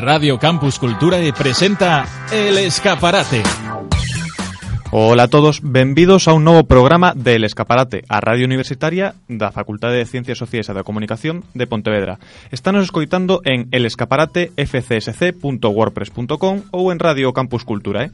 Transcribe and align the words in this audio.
Radio 0.00 0.38
Campus 0.38 0.78
Cultura 0.78 1.18
presenta 1.36 2.06
El 2.32 2.56
Escaparate. 2.56 3.42
Ola 4.90 5.24
a 5.24 5.28
todos, 5.28 5.60
benvidos 5.62 6.26
a 6.26 6.32
un 6.32 6.42
novo 6.42 6.64
programa 6.64 7.12
de 7.14 7.34
El 7.34 7.44
Escaparate, 7.44 8.04
a 8.08 8.18
Radio 8.20 8.46
Universitaria 8.46 9.14
da 9.28 9.52
Facultade 9.52 9.98
de 9.98 10.06
Ciencias 10.06 10.38
Sociais 10.38 10.70
e 10.70 10.72
da 10.72 10.84
Comunicación 10.88 11.44
de 11.52 11.66
Pontevedra. 11.68 12.18
Estános 12.48 12.88
escoitando 12.88 13.44
en 13.44 13.68
elescaparatefcsc.wordpress.com 13.76 16.62
ou 16.72 16.90
en 16.90 16.98
Radio 16.98 17.36
Campus 17.36 17.68
Cultura, 17.68 18.08
eh? 18.08 18.10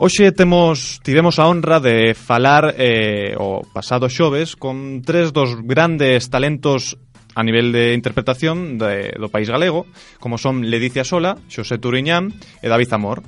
Hoxe 0.00 0.32
temos, 0.32 1.04
tivemos 1.04 1.36
a 1.36 1.52
honra 1.52 1.84
de 1.84 2.16
falar 2.16 2.72
eh, 2.80 3.36
o 3.36 3.60
pasado 3.68 4.08
xoves 4.08 4.56
con 4.56 5.04
tres 5.04 5.36
dos 5.36 5.60
grandes 5.60 6.32
talentos 6.32 6.96
a 7.34 7.42
nivel 7.42 7.72
de 7.72 7.94
interpretación 7.94 8.78
de, 8.78 9.14
do 9.14 9.30
país 9.30 9.46
galego, 9.46 9.86
como 10.18 10.38
son 10.38 10.66
Ledicia 10.66 11.04
Sola, 11.04 11.38
Xosé 11.46 11.78
Turiñán 11.78 12.34
e 12.62 12.66
David 12.66 12.90
Zamor. 12.90 13.22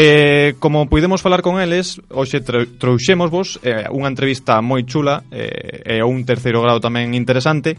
Eh, 0.00 0.54
como 0.60 0.88
puidemos 0.88 1.22
falar 1.22 1.42
con 1.42 1.60
eles, 1.60 2.00
hoxe 2.14 2.38
trouxemos 2.78 3.34
vos 3.34 3.58
eh, 3.66 3.90
unha 3.90 4.06
entrevista 4.06 4.62
moi 4.62 4.86
chula 4.86 5.26
eh, 5.34 5.98
e 5.98 6.06
un 6.06 6.22
terceiro 6.22 6.62
grado 6.62 6.78
tamén 6.78 7.18
interesante 7.18 7.74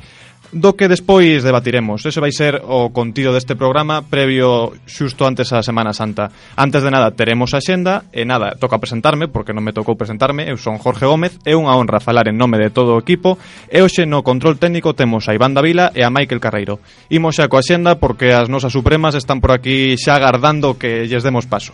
do 0.51 0.75
que 0.75 0.91
despois 0.91 1.47
debatiremos. 1.47 2.03
Ese 2.03 2.19
vai 2.19 2.35
ser 2.35 2.59
o 2.59 2.91
contido 2.91 3.31
deste 3.31 3.55
programa 3.55 4.03
previo 4.03 4.75
xusto 4.83 5.23
antes 5.23 5.55
a 5.55 5.63
Semana 5.63 5.95
Santa. 5.95 6.27
Antes 6.59 6.83
de 6.83 6.91
nada, 6.91 7.15
teremos 7.15 7.55
a 7.55 7.63
xenda 7.63 8.11
e 8.11 8.27
nada, 8.27 8.59
toca 8.59 8.83
presentarme, 8.83 9.31
porque 9.31 9.55
non 9.55 9.63
me 9.63 9.71
tocou 9.71 9.95
presentarme. 9.95 10.43
Eu 10.51 10.59
son 10.59 10.75
Jorge 10.75 11.07
Gómez, 11.07 11.39
é 11.47 11.55
unha 11.55 11.71
honra 11.79 12.03
falar 12.03 12.27
en 12.27 12.35
nome 12.35 12.59
de 12.59 12.67
todo 12.67 12.99
o 12.99 13.01
equipo 13.01 13.39
e 13.71 13.79
hoxe 13.79 14.03
no 14.03 14.27
control 14.27 14.59
técnico 14.59 14.91
temos 14.91 15.31
a 15.31 15.35
Iván 15.39 15.55
Davila 15.55 15.95
e 15.95 16.03
a 16.03 16.11
Michael 16.11 16.43
Carreiro. 16.43 16.83
Imos 17.07 17.39
xa 17.39 17.47
coa 17.47 17.63
xenda 17.63 17.95
porque 17.95 18.35
as 18.35 18.51
nosas 18.51 18.75
supremas 18.75 19.15
están 19.15 19.39
por 19.39 19.55
aquí 19.55 19.95
xa 19.95 20.19
agardando 20.19 20.75
que 20.75 21.07
lles 21.07 21.23
demos 21.23 21.47
paso. 21.47 21.71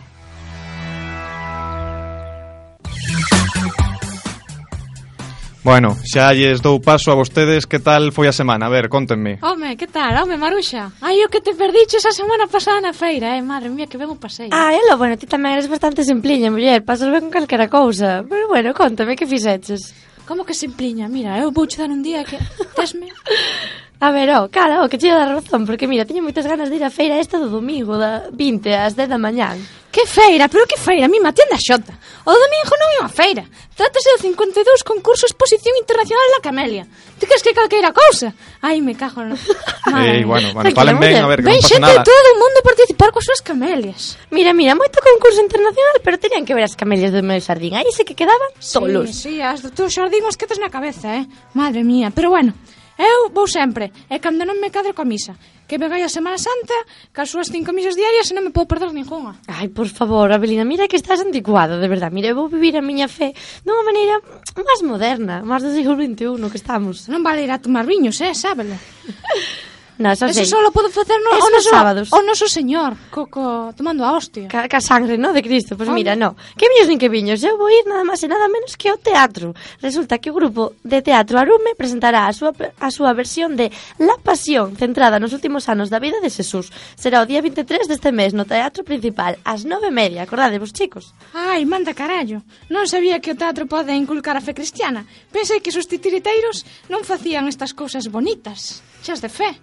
Bueno, 5.66 5.98
xa 6.06 6.30
lles 6.38 6.62
dou 6.62 6.78
paso 6.78 7.10
a 7.10 7.18
vostedes 7.18 7.66
Que 7.66 7.82
tal 7.82 8.14
foi 8.14 8.30
a 8.30 8.38
semana? 8.38 8.70
A 8.70 8.70
ver, 8.70 8.86
contenme 8.86 9.42
Home, 9.42 9.74
que 9.74 9.90
tal? 9.90 10.14
Home, 10.22 10.38
Maruxa. 10.38 10.94
Ai, 11.02 11.26
o 11.26 11.28
que 11.34 11.42
te 11.42 11.58
perdiches 11.58 12.06
a 12.06 12.14
semana 12.14 12.46
pasada 12.46 12.78
na 12.86 12.94
feira, 12.94 13.34
eh? 13.34 13.42
Madre 13.42 13.74
mía, 13.74 13.90
que 13.90 13.98
ben 13.98 14.14
o 14.14 14.18
pasei. 14.22 14.54
Ah, 14.54 14.70
elo, 14.78 14.94
bueno, 15.02 15.18
ti 15.18 15.26
tamén 15.26 15.58
eres 15.58 15.66
bastante 15.66 16.06
simpliña, 16.06 16.54
muller. 16.54 16.86
Pasas 16.86 17.10
ben 17.10 17.34
con 17.34 17.34
calquera 17.34 17.66
cousa. 17.66 18.22
Pero 18.30 18.46
bueno, 18.46 18.78
contame 18.78 19.18
que 19.18 19.26
fixeches? 19.26 19.90
Como 20.30 20.46
que 20.46 20.54
simpliña? 20.54 21.10
Mira, 21.10 21.34
eu 21.42 21.50
vou 21.50 21.66
che 21.66 21.82
dar 21.82 21.90
un 21.90 22.06
día 22.06 22.22
que 22.22 22.38
tesme. 22.78 23.10
A 24.00 24.12
ver, 24.12 24.30
ó, 24.32 24.44
oh, 24.44 24.50
cara, 24.50 24.84
oh, 24.84 24.90
que 24.90 24.98
chea 24.98 25.16
da 25.16 25.32
razón, 25.32 25.66
porque 25.66 25.88
mira, 25.88 26.04
teño 26.04 26.20
moitas 26.20 26.44
ganas 26.44 26.68
de 26.70 26.76
ir 26.76 26.84
á 26.84 26.92
feira 26.92 27.16
esta 27.16 27.40
do 27.40 27.48
domingo, 27.48 27.96
da 27.96 28.28
20 28.28 28.68
ás 28.76 28.94
10 29.00 29.08
da 29.08 29.16
mañán. 29.16 29.56
Que 29.96 30.04
feira, 30.06 30.50
pero 30.52 30.68
que 30.68 30.76
feira, 30.76 31.08
Mi 31.08 31.24
tienda 31.32 31.56
xota. 31.56 31.96
O 32.28 32.34
domingo 32.36 32.74
non 32.76 32.90
é 32.92 32.98
unha 33.00 33.08
feira. 33.08 33.48
Trátase 33.72 34.12
do 34.12 34.20
52 34.28 34.84
concurso 34.84 35.24
Exposición 35.24 35.72
Internacional 35.80 36.28
da 36.36 36.44
Camelia. 36.44 36.84
Ti 37.16 37.24
crees 37.24 37.40
que 37.40 37.56
calqueira 37.56 37.96
cousa? 37.96 38.36
Ai, 38.60 38.84
me 38.84 39.00
cago 39.00 39.24
No. 39.24 39.40
Ei, 40.04 40.20
eh, 40.20 40.26
bueno, 40.28 40.52
bueno, 40.52 40.76
falen 40.76 41.00
ben, 41.00 41.16
a 41.24 41.32
ver, 41.32 41.40
que 41.40 41.48
ben, 41.48 41.56
non 41.56 41.64
pasa 41.64 41.80
nada. 41.80 41.96
Ben 41.96 42.04
xente 42.04 42.12
todo 42.12 42.28
o 42.36 42.40
mundo 42.44 42.60
participar 42.68 43.16
coas 43.16 43.24
súas 43.24 43.40
camelias. 43.40 44.20
Mira, 44.36 44.52
mira, 44.52 44.76
moito 44.76 45.00
concurso 45.00 45.40
internacional, 45.40 46.04
pero 46.04 46.20
tenían 46.20 46.44
que 46.44 46.52
ver 46.52 46.68
as 46.68 46.76
camelias 46.76 47.16
do 47.16 47.24
meu 47.24 47.40
xardín. 47.40 47.80
Aí 47.80 47.88
se 47.96 48.04
que 48.04 48.20
quedaban 48.20 48.52
solos. 48.60 49.16
Sí, 49.16 49.40
sí, 49.40 49.44
as 49.46 49.64
do 49.64 49.72
teu 49.72 49.88
xardín 49.88 50.28
os 50.28 50.36
que 50.36 50.44
tes 50.44 50.60
na 50.60 50.68
cabeza, 50.68 51.16
eh. 51.16 51.24
Madre 51.56 51.88
mía, 51.88 52.12
pero 52.12 52.36
bueno, 52.36 52.52
Eu 52.96 53.30
vou 53.30 53.44
sempre, 53.48 53.92
e 54.08 54.20
cando 54.24 54.48
non 54.48 54.56
me 54.56 54.72
cadre 54.72 54.96
coa 54.96 55.04
misa. 55.04 55.36
Que 55.68 55.76
me 55.76 55.92
vai 55.92 56.00
a 56.06 56.08
Semana 56.08 56.40
Santa, 56.40 56.78
que 57.12 57.20
as 57.20 57.28
súas 57.28 57.52
cinco 57.52 57.76
misas 57.76 57.98
diarias 57.98 58.32
e 58.32 58.34
non 58.38 58.48
me 58.48 58.56
podo 58.56 58.72
perder 58.72 58.96
ninguna. 58.96 59.36
Ai, 59.52 59.68
por 59.68 59.90
favor, 59.92 60.32
Abelina, 60.32 60.64
mira 60.64 60.88
que 60.88 60.96
estás 60.96 61.20
anticuada, 61.20 61.76
de 61.76 61.92
verdad. 61.92 62.14
Mira, 62.16 62.32
eu 62.32 62.40
vou 62.40 62.48
vivir 62.48 62.80
a 62.80 62.86
miña 62.86 63.12
fe 63.12 63.36
dunha 63.68 63.84
maneira 63.84 64.16
máis 64.56 64.82
moderna, 64.86 65.44
máis 65.44 65.60
do 65.66 65.76
século 65.76 66.00
XXI 66.00 66.40
que 66.48 66.62
estamos. 66.62 67.12
Non 67.12 67.20
vale 67.20 67.44
ir 67.44 67.52
a 67.52 67.60
tomar 67.60 67.84
viños, 67.84 68.16
eh, 68.24 68.32
sábelo. 68.32 68.80
Nas 69.98 70.20
Eso 70.20 70.44
sei. 70.44 70.46
solo 70.46 70.76
podo 70.76 70.92
facer 70.92 71.16
no, 71.24 71.40
o 71.40 71.50
noso, 71.50 71.72
sábados. 71.72 72.12
O 72.12 72.20
noso 72.20 72.52
señor, 72.52 73.00
co, 73.16 73.32
co, 73.32 73.72
tomando 73.80 74.04
a 74.04 74.12
hostia. 74.12 74.52
Ca, 74.52 74.68
ca 74.68 74.84
sangre, 74.84 75.16
no, 75.16 75.32
de 75.32 75.40
Cristo. 75.40 75.80
Pois 75.80 75.88
pues 75.88 75.96
mira, 75.96 76.20
no. 76.20 76.36
Que 76.60 76.68
viños 76.68 76.92
nin 76.92 77.00
que 77.00 77.08
viños. 77.08 77.40
Eu 77.48 77.56
vou 77.56 77.72
ir 77.72 77.88
nada 77.88 78.04
máis 78.04 78.20
e 78.20 78.28
nada 78.28 78.52
menos 78.52 78.76
que 78.76 78.92
ao 78.92 79.00
teatro. 79.00 79.56
Resulta 79.80 80.20
que 80.20 80.28
o 80.28 80.36
grupo 80.36 80.76
de 80.84 81.00
Teatro 81.00 81.40
Arume 81.40 81.80
presentará 81.80 82.28
a 82.28 82.34
súa, 82.36 82.52
a 82.52 82.90
súa 82.92 83.16
versión 83.16 83.56
de 83.56 83.72
La 83.96 84.20
Pasión, 84.20 84.76
centrada 84.76 85.16
nos 85.16 85.32
últimos 85.32 85.72
anos 85.72 85.88
da 85.88 86.04
vida 86.04 86.20
de 86.20 86.28
Xesús. 86.28 86.76
Será 87.00 87.24
o 87.24 87.30
día 87.30 87.40
23 87.40 87.88
deste 87.88 88.12
mes 88.12 88.36
no 88.36 88.44
Teatro 88.44 88.84
Principal, 88.84 89.40
ás 89.48 89.64
nove 89.64 89.88
e 89.88 89.96
media. 89.96 90.28
Acordadevos, 90.28 90.76
chicos. 90.76 91.16
Ai, 91.32 91.64
manda 91.64 91.96
carallo. 91.96 92.44
Non 92.68 92.84
sabía 92.84 93.24
que 93.24 93.32
o 93.32 93.40
teatro 93.40 93.64
pode 93.64 93.96
inculcar 93.96 94.36
a 94.36 94.44
fe 94.44 94.52
cristiana. 94.52 95.08
Pensei 95.32 95.64
que 95.64 95.72
os 95.72 95.88
titiriteiros 95.88 96.68
non 96.92 97.08
facían 97.08 97.48
estas 97.48 97.72
cousas 97.72 98.12
bonitas, 98.12 98.84
xas 99.00 99.24
de 99.24 99.32
fe. 99.32 99.56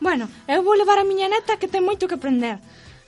Bueno, 0.00 0.28
eu 0.46 0.62
vou 0.62 0.74
levar 0.74 0.98
a 0.98 1.04
miña 1.04 1.28
neta 1.28 1.58
que 1.58 1.68
ten 1.68 1.82
moito 1.82 2.06
que 2.06 2.14
aprender. 2.14 2.58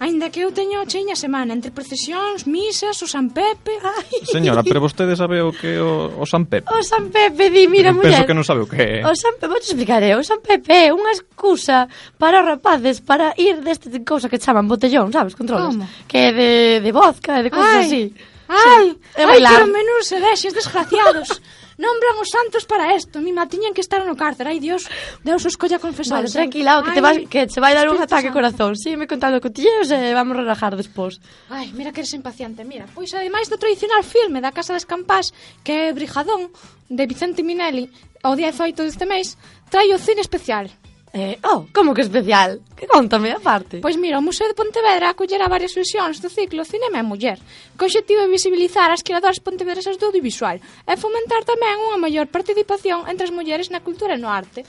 Ainda 0.01 0.33
que 0.33 0.41
eu 0.41 0.49
teño 0.49 0.81
cheña 0.89 1.13
semana 1.13 1.53
entre 1.53 1.69
procesións, 1.71 2.49
misas, 2.49 2.97
o 3.05 3.07
San 3.07 3.29
Pepe... 3.37 3.77
Ai. 3.85 4.25
Señora, 4.25 4.65
pero 4.65 4.81
vostede 4.81 5.13
sabe 5.13 5.45
o 5.45 5.53
que 5.53 5.77
o, 5.77 6.17
o 6.17 6.25
San 6.25 6.49
Pepe? 6.49 6.73
O 6.73 6.81
San 6.81 7.13
Pepe, 7.13 7.53
di, 7.53 7.69
mira, 7.69 7.93
Penso 7.93 8.01
muller... 8.01 8.25
Penso 8.25 8.29
que 8.33 8.33
non 8.33 8.47
sabe 8.49 8.65
o 8.65 8.69
que 8.71 8.81
é. 8.81 9.05
O 9.05 9.13
San 9.13 9.37
Pepe, 9.37 9.53
vou 9.53 9.61
te 9.61 9.69
explicar, 9.69 10.01
eh, 10.01 10.17
o 10.17 10.25
San 10.25 10.41
Pepe 10.41 10.89
é 10.89 10.89
unha 10.89 11.13
excusa 11.13 11.85
para 12.17 12.41
os 12.41 12.49
rapaces 12.49 13.05
para 13.05 13.37
ir 13.37 13.61
deste 13.61 13.93
de 13.93 14.01
cousa 14.01 14.33
que 14.33 14.41
chaman 14.41 14.65
botellón, 14.65 15.13
sabes, 15.13 15.37
controles? 15.37 15.77
Como? 15.77 15.85
Que 16.09 16.17
é 16.17 16.31
de, 16.33 16.51
de 16.81 16.91
vodka, 16.97 17.45
de 17.45 17.53
cousas 17.53 17.85
así. 17.85 18.17
Ai, 18.49 18.97
sí, 18.97 18.97
ai, 19.21 19.21
é 19.21 19.25
bailar. 19.29 19.53
pero 19.53 19.69
menús 19.69 20.09
se 20.09 20.17
deixes 20.17 20.57
desgraciados. 20.57 21.29
Nombran 21.81 22.21
os 22.21 22.29
santos 22.29 22.69
para 22.69 22.93
isto. 22.93 23.25
Mi 23.25 23.33
ma 23.33 23.49
tiñan 23.49 23.73
que 23.73 23.81
estar 23.81 24.05
no 24.05 24.13
cárcere. 24.13 24.53
Ai, 24.53 24.61
Dios, 24.61 24.85
Deus 25.25 25.41
os 25.49 25.57
colla 25.57 25.81
confesados. 25.81 26.29
Vale, 26.29 26.29
eh. 26.29 26.39
tranquila, 26.45 26.85
que 26.85 26.93
te 26.93 27.01
vas, 27.01 27.17
que 27.33 27.41
se 27.49 27.61
vai 27.65 27.73
dar 27.73 27.89
un 27.89 27.97
ataque 27.97 28.29
corazón. 28.29 28.77
Sígueme 28.77 29.09
contando 29.09 29.41
cotillos 29.41 29.89
e 29.89 29.97
eh, 29.97 30.13
vamos 30.13 30.37
relajar 30.37 30.77
despois. 30.77 31.17
Ai, 31.49 31.73
mira 31.73 31.89
que 31.89 32.05
eres 32.05 32.13
impaciente, 32.13 32.61
mira. 32.69 32.85
Pois 32.93 33.09
ademais 33.17 33.49
do 33.49 33.57
tradicional 33.57 34.05
filme 34.05 34.45
da 34.45 34.53
Casa 34.53 34.77
das 34.77 34.85
Campás, 34.85 35.33
que 35.65 35.89
é 35.89 35.97
Brijadón 35.97 36.53
de 36.93 37.05
Vicente 37.09 37.41
Minelli, 37.41 37.89
o 38.29 38.37
18 38.37 38.77
deste 38.85 39.09
mes, 39.09 39.41
trai 39.73 39.89
o 39.97 39.99
cine 39.99 40.21
especial. 40.21 40.69
Eh, 41.13 41.39
oh, 41.43 41.67
como 41.75 41.93
que 41.93 42.03
especial? 42.03 42.61
Que 42.79 42.87
contame, 42.87 43.33
aparte? 43.35 43.83
Pois 43.83 43.99
mira, 43.99 44.23
o 44.23 44.23
Museo 44.23 44.47
de 44.47 44.55
Pontevedra 44.55 45.11
acollerá 45.11 45.51
varias 45.51 45.75
sesións 45.75 46.23
do 46.23 46.31
ciclo 46.31 46.63
Cinema 46.63 47.03
e 47.03 47.03
Muller, 47.03 47.39
co 47.75 47.91
objetivo 47.91 48.23
de 48.23 48.31
visibilizar 48.31 48.95
as 48.95 49.03
creadoras 49.03 49.43
pontevedresas 49.43 49.99
do 49.99 50.07
audiovisual 50.07 50.63
e 50.63 50.93
fomentar 50.95 51.43
tamén 51.43 51.83
unha 51.83 51.99
maior 51.99 52.31
participación 52.31 53.11
entre 53.11 53.27
as 53.27 53.35
mulleres 53.35 53.75
na 53.75 53.83
cultura 53.83 54.15
e 54.15 54.23
no 54.23 54.31
arte. 54.31 54.63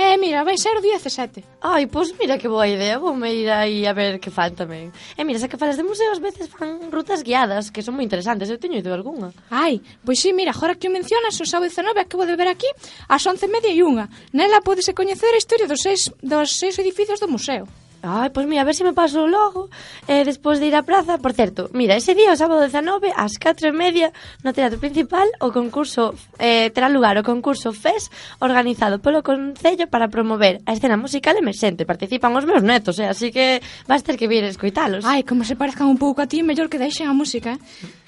Eh, 0.00 0.16
mira, 0.16 0.44
vai 0.44 0.56
ser 0.56 0.78
o 0.78 0.80
día 0.80 0.94
17. 0.94 1.42
Ai, 1.60 1.90
pois 1.90 2.14
mira 2.14 2.38
que 2.38 2.46
boa 2.46 2.68
idea, 2.70 3.02
voume 3.02 3.34
ir 3.34 3.50
aí 3.50 3.84
a 3.84 3.92
ver 3.92 4.20
que 4.22 4.30
fan 4.30 4.54
tamén. 4.54 4.94
E 5.18 5.26
mira, 5.26 5.42
xa 5.42 5.50
que 5.50 5.58
falas 5.58 5.74
de 5.74 5.82
museos, 5.82 6.22
veces 6.22 6.46
fan 6.46 6.86
rutas 6.86 7.26
guiadas, 7.26 7.74
que 7.74 7.82
son 7.82 7.98
moi 7.98 8.06
interesantes, 8.06 8.46
eu 8.46 8.62
teño 8.62 8.78
ido 8.78 8.94
algunha. 8.94 9.34
Ai, 9.50 9.82
pois 10.06 10.22
sí, 10.22 10.30
mira, 10.30 10.54
agora 10.54 10.78
que 10.78 10.86
o 10.86 10.94
mencionas, 10.94 11.34
o 11.42 11.46
sábado 11.50 11.66
19 11.66 11.98
acabo 11.98 12.22
de 12.30 12.38
ver 12.38 12.46
aquí 12.46 12.70
ás 13.10 13.26
11:30 13.26 13.74
e 13.74 13.82
1. 13.82 14.38
Nela 14.38 14.62
podese 14.62 14.94
coñecer 14.94 15.34
a 15.34 15.42
historia 15.42 15.66
dos 15.66 15.82
seis, 15.82 16.14
dos 16.22 16.54
seis 16.54 16.78
edificios 16.78 17.18
do 17.18 17.26
museo. 17.26 17.66
Ai, 18.02 18.30
pois 18.30 18.46
mira, 18.46 18.62
a 18.62 18.64
ver 18.64 18.74
se 18.74 18.84
me 18.84 18.92
paso 18.92 19.26
logo 19.26 19.70
eh, 20.06 20.22
Despois 20.22 20.62
de 20.62 20.70
ir 20.70 20.76
á 20.78 20.86
praza. 20.86 21.18
Por 21.18 21.34
certo, 21.34 21.66
mira, 21.74 21.98
ese 21.98 22.14
día, 22.14 22.30
o 22.30 22.38
sábado 22.38 22.62
19 22.62 23.10
Ás 23.10 23.42
4 23.42 23.68
e 23.68 23.74
media 23.74 24.14
no 24.46 24.54
Teatro 24.54 24.78
Principal 24.78 25.26
O 25.42 25.50
concurso, 25.50 26.14
eh, 26.38 26.70
terá 26.70 26.86
lugar 26.86 27.18
o 27.18 27.26
concurso 27.26 27.74
FES 27.74 28.10
Organizado 28.38 29.02
polo 29.02 29.26
Concello 29.26 29.90
Para 29.90 30.06
promover 30.06 30.62
a 30.62 30.78
escena 30.78 30.94
musical 30.94 31.34
emerxente. 31.34 31.82
Participan 31.82 32.38
os 32.38 32.46
meus 32.46 32.62
netos, 32.62 33.02
eh, 33.02 33.10
así 33.10 33.34
que 33.34 33.58
Vas 33.90 34.06
ter 34.06 34.14
que 34.14 34.30
vir 34.30 34.46
escoitalos. 34.46 35.02
Ai, 35.02 35.26
como 35.26 35.42
se 35.42 35.58
parezcan 35.58 35.90
un 35.90 35.98
pouco 35.98 36.22
a 36.22 36.30
ti 36.30 36.46
Mellor 36.46 36.70
que 36.70 36.78
deixen 36.78 37.10
a 37.10 37.14
música, 37.14 37.58
eh. 37.58 38.07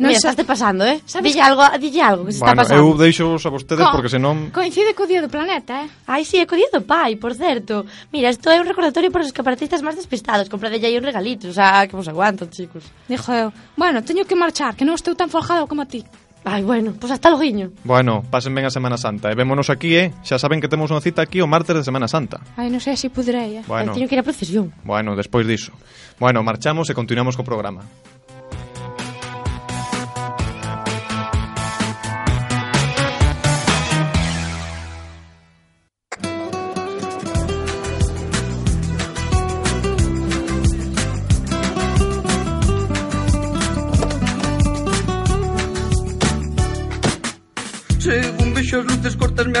Non 0.00 0.08
Mira, 0.08 0.16
so... 0.16 0.32
estás 0.32 0.48
pasando, 0.48 0.80
eh? 0.88 1.04
Sabes 1.04 1.36
dille 1.36 1.44
algo, 1.44 1.60
dille 1.76 2.00
algo 2.00 2.24
que 2.24 2.32
se 2.32 2.40
bueno, 2.40 2.56
está 2.56 2.64
pasando. 2.64 2.80
Eu 2.80 2.96
deixo 2.96 3.28
vos 3.28 3.44
a 3.44 3.52
vostedes 3.52 3.84
Co 3.84 3.92
porque 3.92 4.08
senón... 4.08 4.48
Coincide 4.48 4.96
co 4.96 5.04
día 5.04 5.20
do 5.20 5.28
planeta, 5.28 5.84
eh? 5.84 5.92
Ai, 6.08 6.24
si, 6.24 6.40
sí, 6.40 6.42
é 6.42 6.48
co 6.48 6.56
día 6.56 6.72
do 6.72 6.80
pai, 6.88 7.20
por 7.20 7.36
certo. 7.36 7.84
Mira, 8.08 8.32
isto 8.32 8.48
é 8.48 8.56
un 8.56 8.64
recordatorio 8.64 9.12
para 9.12 9.20
os 9.20 9.28
escaparatistas 9.28 9.84
máis 9.84 10.00
despistados. 10.00 10.48
Comprade 10.48 10.80
aí 10.80 10.96
un 10.96 11.04
regalito, 11.04 11.52
o 11.52 11.54
sea, 11.54 11.84
que 11.84 11.92
vos 11.92 12.08
aguantan, 12.08 12.48
chicos. 12.48 12.88
Dixo 13.12 13.28
eu, 13.36 13.52
bueno, 13.76 14.00
teño 14.00 14.24
que 14.24 14.32
marchar, 14.32 14.72
que 14.72 14.88
non 14.88 14.96
estou 14.96 15.12
tan 15.12 15.28
forjado 15.28 15.68
como 15.68 15.84
ti. 15.84 16.00
Ai, 16.48 16.64
bueno, 16.64 16.96
pois 16.96 17.00
pues 17.00 17.12
hasta 17.12 17.28
loguiño. 17.28 17.76
Bueno, 17.84 18.24
pasen 18.24 18.56
ben 18.56 18.64
a 18.64 18.72
Semana 18.72 18.96
Santa 18.96 19.28
e 19.28 19.36
vémonos 19.36 19.68
aquí, 19.68 19.92
eh? 20.00 20.16
Xa 20.24 20.40
saben 20.40 20.64
que 20.64 20.72
temos 20.72 20.88
unha 20.88 21.04
cita 21.04 21.20
aquí 21.20 21.44
o 21.44 21.46
martes 21.46 21.76
de 21.76 21.84
Semana 21.84 22.08
Santa. 22.08 22.40
Ai, 22.56 22.72
non 22.72 22.80
sei 22.80 22.96
se 22.96 23.04
si 23.04 23.08
poderei, 23.12 23.60
eh? 23.60 23.62
Bueno, 23.68 23.92
teño 23.92 24.08
que 24.08 24.16
ir 24.16 24.24
a 24.24 24.24
procesión. 24.24 24.72
Bueno, 24.80 25.12
despois 25.12 25.44
diso. 25.44 25.76
Bueno, 26.16 26.40
marchamos 26.40 26.88
e 26.88 26.96
continuamos 26.96 27.36
co 27.36 27.44
programa. 27.44 27.84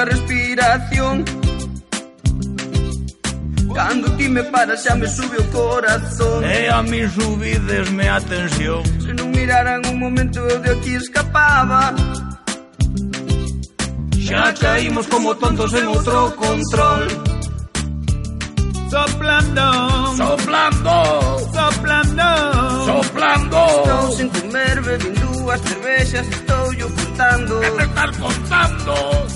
cortasme 0.00 0.02
a 0.02 0.04
respiración. 0.04 1.24
Cando 3.74 4.10
ti 4.16 4.28
me 4.28 4.42
paras 4.44 4.82
xa 4.82 4.94
me 4.96 5.06
sube 5.06 5.38
o 5.38 5.44
corazón. 5.50 6.44
E 6.44 6.68
a 6.68 6.82
mí 6.82 7.06
subidesme 7.08 8.08
a 8.08 8.20
tensión 8.20 8.82
Se 9.00 9.14
non 9.14 9.30
miraran 9.30 9.80
un 9.86 9.98
momento 9.98 10.40
eu 10.40 10.58
de 10.60 10.70
aquí 10.74 10.94
escapaba. 10.96 11.94
Xa 14.18 14.52
caímos 14.54 15.06
como 15.06 15.34
tontos 15.36 15.72
en 15.74 15.86
outro 15.86 16.34
control. 16.36 17.06
Soplando, 18.90 19.66
Soplando, 20.18 20.96
soplando. 21.54 22.28
soplando. 22.90 23.58
Estou 23.70 24.04
sin 24.18 24.28
comer, 24.34 24.76
bebín 24.82 25.14
dúas 25.14 25.60
cervexas 25.62 26.26
Estou 26.26 26.59
cuchillo 26.80 26.94
cortando, 26.94 27.60
que 27.60 27.70
te 27.70 27.86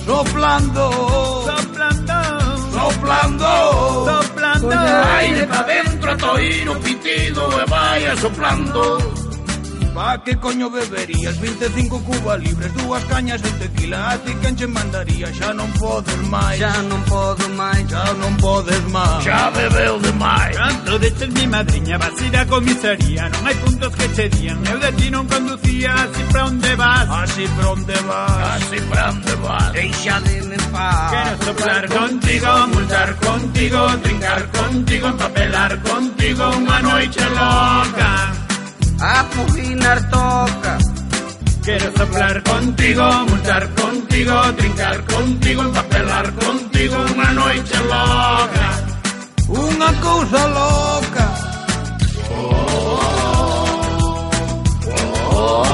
soplando, 0.05 0.88
soplando, 1.44 1.44
soplando, 2.73 4.05
soplando, 4.05 4.70
aire 5.17 5.46
pa' 5.46 5.62
dentro, 5.64 6.17
toino, 6.17 6.81
pitido, 6.81 7.50
vaya 7.69 8.17
soplando. 8.17 9.24
Pa 9.94 10.19
que 10.19 10.35
coño 10.35 10.69
beberías 10.70 11.38
25 11.38 12.02
cuba 12.02 12.37
libres, 12.37 12.75
dúas 12.75 13.05
cañas 13.05 13.41
de 13.41 13.50
tequila. 13.62 14.11
A 14.11 14.19
ti 14.19 14.35
quen 14.43 14.56
che 14.56 14.67
mandaría? 14.67 15.31
Xa 15.31 15.55
non 15.55 15.70
podes 15.79 16.19
máis. 16.35 16.58
Xa 16.58 16.82
non 16.82 17.00
podo 17.06 17.46
máis. 17.55 17.87
Xa 17.87 18.02
non 18.19 18.35
podes 18.43 18.82
máis. 18.91 19.23
Xa 19.23 19.55
bebeu 19.55 19.94
demais 20.02 20.56
Canto 20.58 20.99
deches 20.99 21.31
mi 21.38 21.46
madriña 21.46 21.96
Vas 22.02 22.20
ir 22.26 22.37
a 22.37 22.43
comisaría. 22.44 23.23
Non 23.31 23.46
hai 23.46 23.55
puntos 23.62 23.93
que 23.94 24.06
che 24.19 24.26
dían 24.35 24.58
Eu 24.67 24.79
de 24.82 24.91
ti 24.99 25.06
non 25.14 25.31
conducía. 25.31 25.94
Así 25.94 26.23
pra 26.26 26.43
onde 26.50 26.75
vas? 26.75 27.06
Así 27.23 27.44
pra 27.55 27.67
onde 27.70 27.99
vas. 28.11 28.38
Así 28.50 28.79
pra 28.90 29.05
onde 29.14 29.35
vas. 29.47 29.73
Deixa 29.79 30.19
de 30.26 30.37
me 30.43 30.58
paz. 30.75 31.11
Quero 31.14 31.35
soplar 31.47 31.85
contigo 31.87 32.50
Multar 32.75 33.11
contigo 33.23 33.79
Trincar 34.02 34.43
contigo 34.58 35.06
Empapelar 35.14 35.73
contigo 35.87 36.44
Unha 36.50 36.79
noite 36.82 37.23
loca. 37.31 38.34
a 39.00 39.25
puginar 39.31 40.11
toca. 40.11 40.79
Quiero 41.62 41.93
soplar 41.96 42.43
contigo, 42.43 43.02
multar 43.29 43.69
contigo, 43.75 44.35
trincar 44.56 45.05
contigo, 45.05 45.62
empapelar 45.62 46.35
contigo 46.35 46.96
una 47.14 47.31
noche 47.32 47.79
loca. 47.85 48.67
Una 49.49 49.93
cosa 50.00 50.49
loca. 50.49 51.35
Oh, 52.31 52.67
oh, 52.67 54.31
oh, 54.87 55.37
oh. 55.37 55.64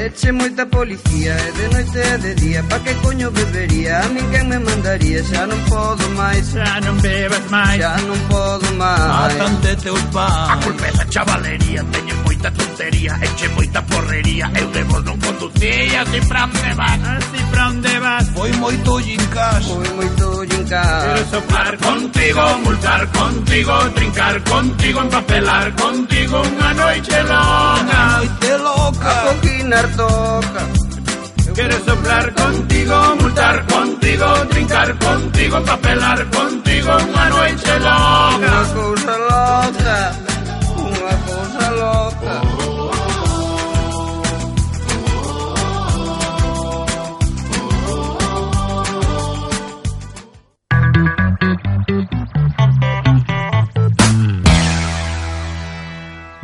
Eche 0.00 0.32
moita 0.32 0.64
policía 0.64 1.36
e 1.36 1.52
de 1.52 1.68
noite 1.74 2.00
e 2.00 2.18
de 2.24 2.34
día. 2.36 2.62
Pa 2.70 2.78
que 2.78 2.94
coño 3.04 3.30
bebería, 3.30 4.00
a 4.02 4.08
mí 4.08 4.22
quen 4.30 4.48
me 4.48 4.58
mandaría? 4.58 5.22
Xa 5.22 5.44
non 5.44 5.60
podo 5.68 6.08
máis, 6.16 6.56
xa 6.56 6.80
non 6.80 6.96
bebes 7.04 7.44
máis. 7.52 7.84
Xa 7.84 8.00
non 8.08 8.20
podo 8.32 8.66
máis. 8.80 9.36
Mátante 9.36 9.76
teus 9.76 10.00
pais 10.14 10.50
A 10.52 10.56
culpa 10.64 10.86
é 10.88 10.92
da 10.96 11.04
chavalería, 11.04 11.84
teñen 11.92 12.16
moita 12.40 12.50
tontería 12.52 13.18
Eche 13.22 13.48
moita 13.48 13.82
porrería 13.82 14.50
Eu 14.56 14.68
de 14.72 14.82
vos 14.84 15.04
non 15.04 15.18
conducía 15.20 16.00
Así 16.00 16.20
pra 16.24 16.44
onde 16.48 16.72
vas? 16.74 17.00
Así 17.04 17.40
pra 17.52 17.68
onde 17.68 17.94
vas? 18.00 18.24
Foi 18.32 18.52
moito 18.56 18.90
gincas 19.04 19.64
Foi 19.68 19.88
moito 19.92 20.26
gincas 20.48 21.02
Quero 21.04 21.24
soplar 21.28 21.72
contigo 21.76 22.42
Multar 22.64 23.02
contigo 23.12 23.74
Trincar 23.94 24.36
contigo 24.44 24.98
Empapelar 25.04 25.66
contigo 25.76 26.36
Unha 26.40 26.70
noite 26.80 27.16
loca 27.28 27.84
Unha 27.84 28.02
noite 28.16 28.50
loca 28.56 29.10
A 29.12 29.24
coquinar 29.28 29.86
toca 29.96 30.62
Quero 31.50 31.76
soplar 31.84 32.32
contigo, 32.32 32.94
multar 33.20 33.66
contigo, 33.66 34.24
trincar 34.48 34.96
contigo, 34.96 35.58
empapelar 35.58 36.24
contigo, 36.30 36.92
Unha 36.94 37.26
noite 37.28 37.74
loca. 37.84 38.38
Unha 38.38 38.62
cousa 38.70 39.14
loca 39.18 40.29
pelota. 41.70 42.42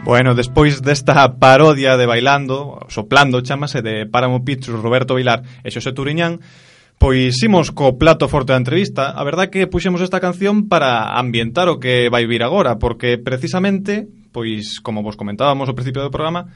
Bueno, 0.05 0.37
despois 0.37 0.83
desta 0.83 1.35
parodia 1.35 1.97
de 1.97 2.07
Bailando, 2.07 2.79
Soplando, 2.89 3.43
chamase, 3.43 3.83
de 3.83 4.07
Páramo 4.07 4.45
Pictures, 4.45 4.81
Roberto 4.81 5.19
Vilar 5.19 5.43
e 5.67 5.69
Xosé 5.75 5.91
Turiñán, 5.91 6.39
Pois 6.97 7.37
imos 7.45 7.77
co 7.77 8.01
plato 8.01 8.25
forte 8.25 8.57
da 8.57 8.63
entrevista 8.63 9.13
A 9.13 9.21
verdad 9.21 9.53
que 9.53 9.69
puxemos 9.69 10.01
esta 10.01 10.17
canción 10.17 10.65
para 10.65 11.21
ambientar 11.21 11.69
o 11.69 11.77
que 11.77 12.09
vai 12.09 12.25
vir 12.25 12.41
agora 12.41 12.81
Porque 12.81 13.21
precisamente 13.21 14.09
pois, 14.37 14.85
como 14.85 15.01
vos 15.01 15.17
comentábamos 15.17 15.65
ao 15.65 15.73
principio 15.73 16.05
do 16.05 16.13
programa, 16.13 16.53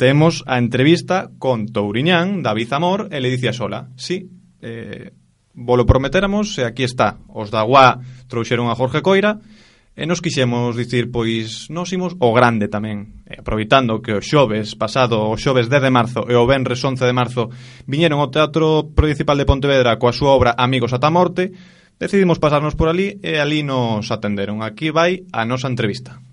temos 0.00 0.40
a 0.48 0.56
entrevista 0.56 1.28
con 1.36 1.68
Touriñán, 1.68 2.40
David 2.40 2.72
Amor 2.72 3.12
e 3.12 3.20
Ledicia 3.20 3.52
Sola. 3.52 3.92
Sí, 4.00 4.24
eh, 4.64 5.12
volo 5.52 5.84
prometéramos 5.84 6.56
e 6.56 6.64
aquí 6.64 6.80
está. 6.80 7.20
Os 7.28 7.52
da 7.52 7.60
Guá 7.60 8.00
trouxeron 8.24 8.72
a 8.72 8.78
Jorge 8.80 9.04
Coira 9.04 9.36
e 9.92 10.08
nos 10.08 10.24
quixemos 10.24 10.80
dicir, 10.80 11.12
pois, 11.12 11.68
nos 11.68 11.92
imos 11.92 12.16
o 12.16 12.32
grande 12.32 12.72
tamén. 12.72 13.20
E 13.28 13.36
aproveitando 13.36 14.00
que 14.00 14.16
o 14.16 14.24
xoves 14.24 14.72
pasado, 14.72 15.20
o 15.20 15.36
xoves 15.36 15.68
10 15.68 15.84
de 15.84 15.92
marzo 15.92 16.24
e 16.24 16.32
o 16.32 16.48
venres 16.48 16.80
11 16.80 17.04
de 17.04 17.12
marzo 17.12 17.52
viñeron 17.84 18.24
ao 18.24 18.32
Teatro 18.32 18.96
Principal 18.96 19.36
de 19.36 19.44
Pontevedra 19.44 20.00
coa 20.00 20.16
súa 20.16 20.32
obra 20.32 20.56
Amigos 20.56 20.96
ata 20.96 21.12
morte, 21.12 21.52
decidimos 22.00 22.40
pasarnos 22.40 22.72
por 22.72 22.88
ali 22.88 23.20
e 23.20 23.36
ali 23.36 23.60
nos 23.60 24.08
atenderon. 24.08 24.64
Aquí 24.64 24.88
vai 24.88 25.28
a 25.36 25.44
nosa 25.44 25.68
entrevista. 25.68 26.29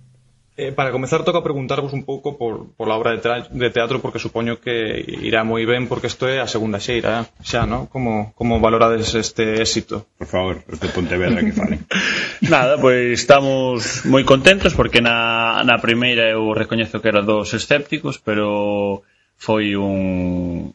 Eh, 0.57 0.71
para 0.71 0.92
comezar, 0.92 1.21
toca 1.21 1.45
preguntarvos 1.45 1.94
un 1.94 2.01
pouco 2.01 2.33
por, 2.33 2.74
por 2.74 2.89
a 2.89 2.98
obra 2.98 3.13
de, 3.13 3.21
de 3.54 3.69
teatro, 3.69 4.01
porque 4.01 4.18
supoño 4.18 4.57
que 4.57 5.06
irá 5.21 5.45
moi 5.45 5.62
ben, 5.69 5.86
porque 5.86 6.09
isto 6.09 6.25
é 6.25 6.42
a 6.42 6.50
segunda 6.50 6.81
xeira 6.81 7.30
xa, 7.45 7.69
non? 7.69 7.86
Como, 7.86 8.33
como 8.33 8.57
valorades 8.57 9.13
este 9.13 9.62
éxito? 9.62 10.09
Por 10.18 10.26
favor, 10.26 10.66
este 10.66 10.90
Pontevedra 10.90 11.45
que 11.45 11.54
falen. 11.54 11.85
Nada, 12.49 12.81
pois 12.81 13.21
estamos 13.21 14.02
moi 14.09 14.26
contentos, 14.26 14.73
porque 14.73 14.97
na, 14.97 15.61
na 15.61 15.78
primeira 15.78 16.26
eu 16.33 16.49
recoñezo 16.57 17.06
que 17.06 17.14
era 17.14 17.21
dos 17.21 17.54
escépticos, 17.54 18.18
pero 18.18 19.06
foi 19.37 19.78
un, 19.78 20.73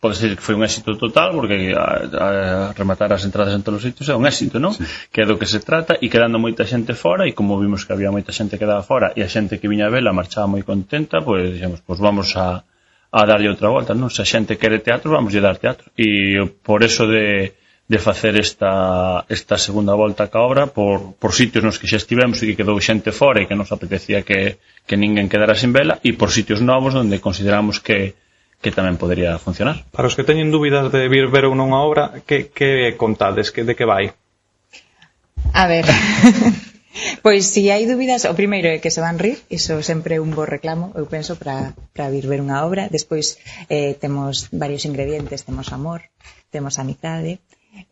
pode 0.00 0.16
ser 0.16 0.34
que 0.36 0.44
foi 0.44 0.54
un 0.54 0.64
éxito 0.64 0.96
total 0.96 1.32
porque 1.36 1.72
a, 1.76 2.04
a 2.06 2.28
rematar 2.72 3.12
as 3.12 3.24
entradas 3.24 3.54
en 3.54 3.62
todos 3.62 3.80
os 3.80 3.86
sitios 3.86 4.08
é 4.08 4.14
un 4.14 4.24
éxito, 4.24 4.56
non? 4.58 4.72
Sí. 4.72 4.84
Que 5.12 5.22
é 5.22 5.26
do 5.26 5.36
que 5.40 5.46
se 5.46 5.60
trata 5.60 5.98
e 6.00 6.06
quedando 6.12 6.40
moita 6.40 6.64
xente 6.64 6.94
fora 6.94 7.28
e 7.28 7.32
como 7.32 7.60
vimos 7.60 7.84
que 7.84 7.92
había 7.92 8.14
moita 8.14 8.32
xente 8.32 8.58
que 8.58 8.66
daba 8.68 8.84
fora 8.84 9.12
e 9.16 9.20
a 9.22 9.28
xente 9.28 9.60
que 9.60 9.68
viña 9.70 9.88
a 9.88 9.94
vela 9.94 10.16
marchaba 10.16 10.46
moi 10.46 10.62
contenta, 10.64 11.20
pois 11.20 11.52
dixemos, 11.52 11.80
pois 11.84 11.98
vamos 12.00 12.34
a 12.36 12.64
a 13.16 13.22
darlle 13.24 13.48
outra 13.48 13.72
volta, 13.72 13.94
non? 13.94 14.12
Se 14.12 14.20
a 14.20 14.28
xente 14.28 14.60
quere 14.60 14.82
teatro, 14.82 15.14
vamos 15.14 15.32
a 15.32 15.40
dar 15.40 15.56
teatro. 15.56 15.88
E 15.96 16.44
por 16.60 16.84
eso 16.84 17.06
de 17.06 17.54
de 17.88 17.98
facer 17.98 18.36
esta, 18.36 19.24
esta 19.28 19.58
segunda 19.58 19.94
volta 19.94 20.26
ca 20.28 20.40
obra 20.40 20.66
por, 20.66 21.14
por 21.14 21.32
sitios 21.32 21.62
nos 21.62 21.78
que 21.78 21.86
xa 21.86 22.02
estivemos 22.02 22.42
e 22.42 22.50
que 22.50 22.58
quedou 22.58 22.74
xente 22.82 23.14
fora 23.14 23.38
e 23.38 23.46
que 23.46 23.54
nos 23.54 23.70
apetecía 23.70 24.26
que, 24.26 24.58
que 24.58 24.98
ninguén 24.98 25.30
quedara 25.30 25.54
sin 25.54 25.70
vela 25.70 26.02
e 26.02 26.10
por 26.18 26.34
sitios 26.34 26.58
novos 26.58 26.98
onde 26.98 27.22
consideramos 27.22 27.78
que, 27.78 28.18
que 28.66 28.74
tamén 28.74 28.98
podría 28.98 29.38
funcionar. 29.38 29.86
Para 29.94 30.10
os 30.10 30.18
que 30.18 30.26
teñen 30.26 30.50
dúbidas 30.50 30.90
de 30.90 31.06
vir 31.06 31.30
ver 31.30 31.46
ou 31.46 31.54
non 31.54 31.70
a 31.70 31.86
obra, 31.86 32.18
que, 32.26 32.50
que 32.50 32.98
contades, 32.98 33.54
que, 33.54 33.62
de 33.62 33.78
que 33.78 33.86
vai? 33.86 34.10
A 35.54 35.70
ver, 35.70 35.86
pois 37.24 37.46
se 37.46 37.62
si 37.62 37.70
hai 37.70 37.86
dúbidas, 37.86 38.26
o 38.26 38.34
primeiro 38.34 38.66
é 38.66 38.82
que 38.82 38.90
se 38.90 38.98
van 38.98 39.22
rir, 39.22 39.38
iso 39.46 39.86
sempre 39.86 40.18
é 40.18 40.20
un 40.20 40.34
bo 40.34 40.42
reclamo, 40.42 40.90
eu 40.98 41.06
penso, 41.06 41.38
para, 41.38 41.78
para 41.94 42.10
vir 42.10 42.26
ver 42.26 42.42
unha 42.42 42.66
obra. 42.66 42.90
Despois 42.90 43.38
eh, 43.70 43.94
temos 43.94 44.50
varios 44.50 44.82
ingredientes, 44.82 45.46
temos 45.46 45.70
amor, 45.70 46.10
temos 46.50 46.82
amizade, 46.82 47.38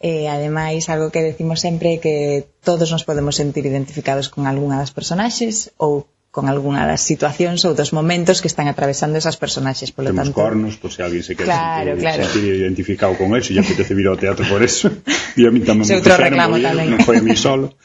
E 0.01 0.27
ademais, 0.33 0.89
algo 0.89 1.13
que 1.13 1.21
decimos 1.21 1.61
sempre 1.61 1.89
é 1.97 2.01
que 2.01 2.17
todos 2.65 2.89
nos 2.89 3.05
podemos 3.05 3.37
sentir 3.37 3.69
identificados 3.69 4.33
con 4.33 4.49
algunha 4.49 4.81
das 4.81 4.97
personaxes 4.97 5.77
ou 5.77 6.09
con 6.35 6.51
algunha 6.51 6.83
das 6.83 7.07
situacións 7.07 7.63
ou 7.63 7.79
dos 7.79 7.95
momentos 7.95 8.43
que 8.43 8.51
están 8.51 8.67
atravesando 8.67 9.15
esas 9.15 9.39
personaxes, 9.39 9.95
polo 9.95 10.11
Temos 10.11 10.35
tanto... 10.35 10.43
cornos, 10.43 10.75
por 10.83 10.91
se 10.91 11.07
alguén 11.07 11.23
se 11.23 11.39
quer 11.39 11.47
claro, 11.47 11.95
sentir, 11.95 12.03
claro. 12.03 12.23
sentir 12.27 12.45
identificado 12.59 13.15
con 13.15 13.39
eso, 13.39 13.55
e 13.55 13.63
apetece 13.63 13.95
vir 13.95 14.11
ao 14.11 14.19
teatro 14.19 14.43
por 14.51 14.59
eso, 14.59 14.91
e 15.39 15.47
a 15.47 15.55
mí 15.55 15.63
tamén 15.63 15.87
me 15.87 15.95
fixaron, 16.03 16.35
non, 16.35 16.59
non 16.59 17.01
foi 17.07 17.23
a 17.23 17.25
mí 17.25 17.39
solo. 17.39 17.79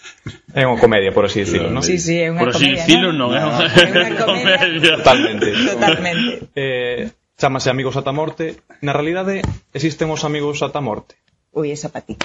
É 0.57 0.65
unha 0.65 0.81
comedia, 0.81 1.13
por 1.13 1.29
así 1.29 1.45
dicilo, 1.45 1.69
non? 1.69 1.85
Sí, 1.85 2.01
sí, 2.01 2.17
é 2.17 2.33
unha 2.33 2.41
comedia. 2.41 2.49
Por 2.49 2.57
así 2.57 2.67
dicilo, 2.73 3.07
non, 3.13 3.29
é 3.37 3.41
unha 3.45 3.69
comedia. 4.17 4.97
Totalmente. 4.97 5.47
Totalmente. 5.53 6.49
Eh, 6.57 7.13
chamase 7.37 7.69
Amigos 7.69 8.01
ata 8.01 8.09
morte. 8.09 8.65
Na 8.81 8.97
realidade, 8.97 9.45
existen 9.77 10.09
os 10.09 10.25
amigos 10.25 10.65
ata 10.65 10.81
morte. 10.81 11.21
Ui, 11.51 11.71
esa 11.73 11.89
para 11.89 12.05
ti. 12.05 12.15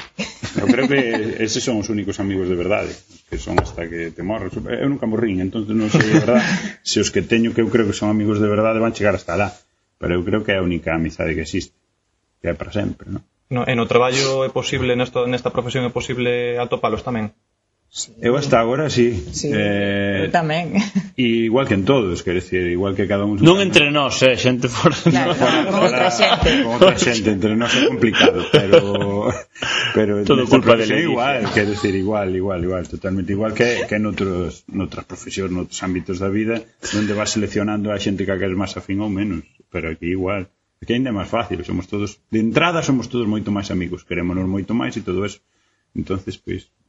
Eu 0.61 0.69
creo 0.69 0.87
que 0.87 1.01
eses 1.41 1.65
son 1.65 1.81
os 1.81 1.89
únicos 1.89 2.21
amigos 2.21 2.47
de 2.49 2.57
verdade, 2.57 2.93
que 3.29 3.41
son 3.41 3.57
hasta 3.57 3.89
que 3.89 4.13
te 4.13 4.23
morres. 4.23 4.53
Eu 4.55 4.89
nunca 4.89 5.09
morrín, 5.09 5.41
entón 5.41 5.65
non 5.73 5.89
sei 5.89 6.05
de 6.05 6.21
verdade 6.21 6.45
se 6.85 7.01
os 7.01 7.09
que 7.09 7.25
teño 7.25 7.57
que 7.57 7.65
eu 7.65 7.73
creo 7.73 7.89
que 7.89 7.97
son 7.97 8.13
amigos 8.13 8.37
de 8.37 8.47
verdade 8.47 8.79
van 8.79 8.93
chegar 8.93 9.17
hasta 9.17 9.35
lá. 9.35 9.49
Pero 9.97 10.21
eu 10.21 10.23
creo 10.23 10.45
que 10.45 10.53
é 10.53 10.61
a 10.61 10.67
única 10.67 10.93
amizade 10.93 11.33
que 11.33 11.43
existe, 11.43 11.73
que 12.45 12.53
é 12.53 12.55
para 12.55 12.71
sempre, 12.71 13.09
non? 13.09 13.25
No, 13.49 13.65
e 13.65 13.73
no 13.77 13.89
traballo 13.89 14.45
é 14.45 14.51
posible, 14.53 14.97
nesta, 14.97 15.25
nesta 15.29 15.53
profesión 15.53 15.85
é 15.85 15.93
posible 15.93 16.61
atopalos 16.61 17.05
tamén? 17.05 17.33
Sí. 17.95 18.11
Eu 18.21 18.35
hasta 18.35 18.59
agora 18.59 18.91
sí. 18.91 19.23
sí 19.31 19.55
eh, 19.55 20.27
tamén. 20.35 20.75
E 21.15 21.47
Igual 21.47 21.71
que 21.71 21.79
en 21.79 21.87
todos, 21.87 22.27
quer 22.27 22.43
decir, 22.43 22.67
igual 22.67 22.99
que 22.99 23.07
cada 23.07 23.23
un... 23.23 23.39
Non 23.39 23.63
entre 23.63 23.95
nós, 23.95 24.19
eh, 24.27 24.35
xente 24.35 24.67
fora. 24.67 24.99
Claro, 24.99 25.31
no, 25.31 25.39
fora, 25.39 25.63
con 25.63 25.79
outra 25.87 26.11
xente. 26.11 26.51
Con 26.67 26.75
outra 26.75 26.99
xente, 26.99 27.31
entre 27.31 27.55
nós 27.55 27.71
é 27.71 27.87
complicado, 27.87 28.51
pero... 28.51 29.31
pero 29.95 30.27
Todo 30.27 30.51
culpa 30.51 30.75
de 30.75 30.91
Ledicia. 30.91 31.07
Igual, 31.07 31.47
quer 31.55 31.71
decir, 31.71 31.95
igual, 31.95 32.35
igual, 32.35 32.67
igual, 32.67 32.83
totalmente 32.91 33.31
igual 33.31 33.55
que, 33.55 33.87
que 33.87 33.95
en 33.95 34.11
outros, 34.11 34.67
noutras 34.67 35.07
profesións, 35.07 35.55
noutros 35.55 35.79
ámbitos 35.87 36.19
da 36.19 36.27
vida, 36.27 36.67
onde 36.99 37.15
vas 37.15 37.31
seleccionando 37.31 37.95
a 37.95 37.97
xente 38.03 38.27
que 38.27 38.35
queres 38.35 38.59
máis 38.59 38.75
afín 38.75 39.07
ou 39.07 39.11
menos, 39.15 39.47
pero 39.71 39.95
aquí 39.95 40.11
igual. 40.11 40.51
Aquí 40.83 40.99
ainda 40.99 41.15
é 41.15 41.19
máis 41.23 41.31
fácil, 41.31 41.63
somos 41.63 41.87
todos... 41.87 42.19
De 42.27 42.43
entrada 42.43 42.83
somos 42.83 43.07
todos 43.07 43.31
moito 43.31 43.55
máis 43.55 43.71
amigos, 43.71 44.03
querémonos 44.03 44.51
moito 44.51 44.75
máis 44.75 44.99
e 44.99 45.07
todo 45.07 45.23
eso. 45.23 45.39
Entonces, 45.95 46.35
pois, 46.43 46.67
pues, 46.67 46.84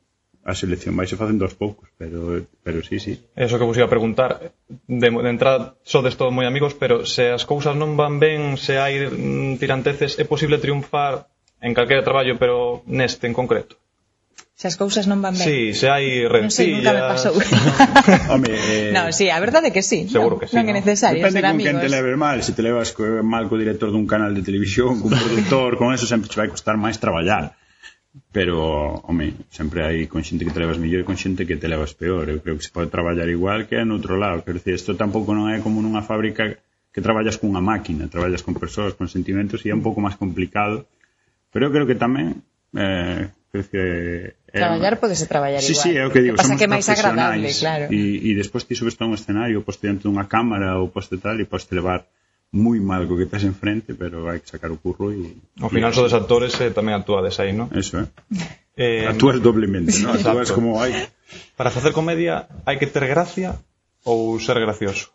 a 0.46 0.54
selección 0.54 0.94
vai 0.94 1.10
se 1.10 1.18
facendo 1.18 1.42
aos 1.42 1.58
poucos, 1.58 1.90
pero, 1.98 2.46
pero 2.62 2.86
sí, 2.86 3.02
sí. 3.02 3.18
Eso 3.34 3.58
que 3.58 3.66
vos 3.66 3.74
iba 3.82 3.90
a 3.90 3.96
preguntar, 3.96 4.54
de, 4.70 5.10
de 5.10 5.30
entrada 5.34 5.74
sodes 5.82 6.22
todos 6.22 6.30
moi 6.30 6.46
amigos, 6.46 6.78
pero 6.78 7.02
se 7.02 7.34
as 7.34 7.50
cousas 7.50 7.74
non 7.74 7.98
van 7.98 8.22
ben, 8.22 8.54
se 8.54 8.78
hai 8.78 9.10
mm, 9.10 9.58
tiranteces, 9.58 10.22
é 10.22 10.26
posible 10.30 10.62
triunfar 10.62 11.26
en 11.66 11.74
calquera 11.74 12.06
traballo, 12.06 12.38
pero 12.38 12.86
neste 12.86 13.26
en 13.26 13.34
concreto? 13.34 13.82
Se 14.54 14.70
as 14.70 14.78
cousas 14.78 15.10
non 15.10 15.18
van 15.26 15.34
ben. 15.34 15.50
Sí, 15.50 15.74
se 15.74 15.90
hai 15.90 16.30
rencillas. 16.30 16.46
Non 16.46 16.54
sei, 16.54 16.70
nunca 16.78 16.94
me 16.94 17.04
pasou. 17.10 17.34
Home, 18.30 18.54
eh... 18.54 18.94
non, 18.94 19.10
sí, 19.18 19.34
a 19.34 19.42
verdade 19.42 19.68
é 19.68 19.74
que 19.74 19.82
sí. 19.82 20.06
Seguro 20.06 20.38
non, 20.38 20.46
que 20.46 20.48
sí. 20.48 20.54
Non, 20.54 20.70
é 20.70 20.78
necesario 20.78 21.26
Depende 21.26 21.42
ser 21.42 21.50
con 21.50 21.58
amigos. 21.58 21.74
quen 21.74 21.82
te 21.82 21.90
leves 21.90 22.16
mal. 22.22 22.38
Se 22.46 22.54
te 22.54 22.62
levas 22.62 22.94
mal 23.26 23.50
co 23.50 23.58
director 23.58 23.90
dun 23.90 24.06
canal 24.06 24.38
de 24.38 24.46
televisión, 24.46 25.02
cun 25.02 25.10
productor, 25.10 25.74
con 25.82 25.90
eso 25.90 26.06
sempre 26.06 26.30
te 26.30 26.38
vai 26.38 26.54
costar 26.54 26.78
máis 26.78 27.02
traballar 27.02 27.58
pero, 28.32 29.00
home, 29.08 29.34
sempre 29.52 29.84
hai 29.84 30.08
con 30.08 30.24
xente 30.24 30.48
que 30.48 30.52
te 30.52 30.60
levas 30.64 30.80
mellor 30.80 31.04
e 31.04 31.08
con 31.08 31.20
xente 31.20 31.44
que 31.44 31.60
te 31.60 31.68
levas 31.68 31.92
peor. 31.96 32.32
Eu 32.32 32.40
creo 32.40 32.56
que 32.56 32.64
se 32.64 32.72
pode 32.72 32.88
traballar 32.88 33.28
igual 33.28 33.68
que 33.68 33.76
en 33.76 33.92
outro 33.92 34.16
lado. 34.16 34.44
Quero 34.44 34.60
dicir, 34.60 34.76
isto 34.76 34.96
tampouco 34.96 35.36
non 35.36 35.52
é 35.52 35.60
como 35.60 35.84
nunha 35.84 36.04
fábrica 36.04 36.56
que 36.96 37.04
traballas 37.04 37.36
cunha 37.36 37.60
máquina, 37.60 38.08
traballas 38.08 38.40
con 38.40 38.56
persoas, 38.56 38.96
con 38.96 39.12
sentimentos, 39.12 39.64
e 39.64 39.72
é 39.72 39.76
un 39.76 39.84
pouco 39.84 40.00
máis 40.00 40.16
complicado. 40.16 40.88
Pero 41.52 41.68
eu 41.68 41.72
creo 41.76 41.88
que 41.88 42.00
tamén 42.00 42.40
eh, 42.72 43.32
creo 43.52 43.64
que 43.68 43.84
é, 44.48 44.60
traballar 44.64 44.96
eh, 44.96 45.00
podes 45.00 45.20
traballar 45.28 45.60
sí, 45.60 45.76
igual. 45.76 45.84
Sí, 45.84 45.92
sí, 45.92 46.00
é 46.00 46.04
o 46.08 46.12
que 46.12 46.24
digo, 46.24 46.40
pasa 46.40 46.56
somos 46.56 46.60
que 46.64 46.72
máis 46.72 46.88
agradable, 46.88 47.52
claro. 47.52 47.92
E, 47.92 48.32
e 48.32 48.32
despois 48.36 48.64
ti 48.64 48.80
subes 48.80 48.96
a 48.96 49.08
un 49.08 49.16
escenario, 49.16 49.60
poste 49.60 49.92
diante 49.92 50.08
dunha 50.08 50.24
cámara 50.32 50.80
ou 50.80 50.88
poste 50.88 51.20
tal 51.20 51.36
e 51.36 51.44
poste 51.44 51.76
levar 51.76 52.08
moi 52.56 52.80
mal 52.80 53.04
co 53.04 53.20
que 53.20 53.28
estás 53.28 53.44
enfrente, 53.44 53.92
pero 54.00 54.32
hai 54.32 54.40
que 54.40 54.48
sacar 54.48 54.72
o 54.72 54.80
curro 54.80 55.12
e... 55.12 55.36
Ao 55.60 55.68
final 55.68 55.92
sodes 55.92 56.16
actores 56.16 56.56
e 56.64 56.72
eh, 56.72 56.72
tamén 56.72 56.96
actuades 56.96 57.36
aí, 57.44 57.52
non? 57.52 57.68
Eso, 57.76 58.00
eh? 58.00 58.08
eh 59.04 59.12
Actúas 59.12 59.44
doblemente, 59.44 59.92
non? 60.00 60.16
Actúas 60.16 60.48
exacto. 60.48 60.56
como 60.56 60.80
hai. 60.80 60.96
Para 61.60 61.68
facer 61.68 61.92
comedia 61.92 62.48
hai 62.64 62.80
que 62.80 62.88
ter 62.88 63.12
gracia 63.12 63.60
ou 64.08 64.40
ser 64.40 64.56
gracioso? 64.64 65.12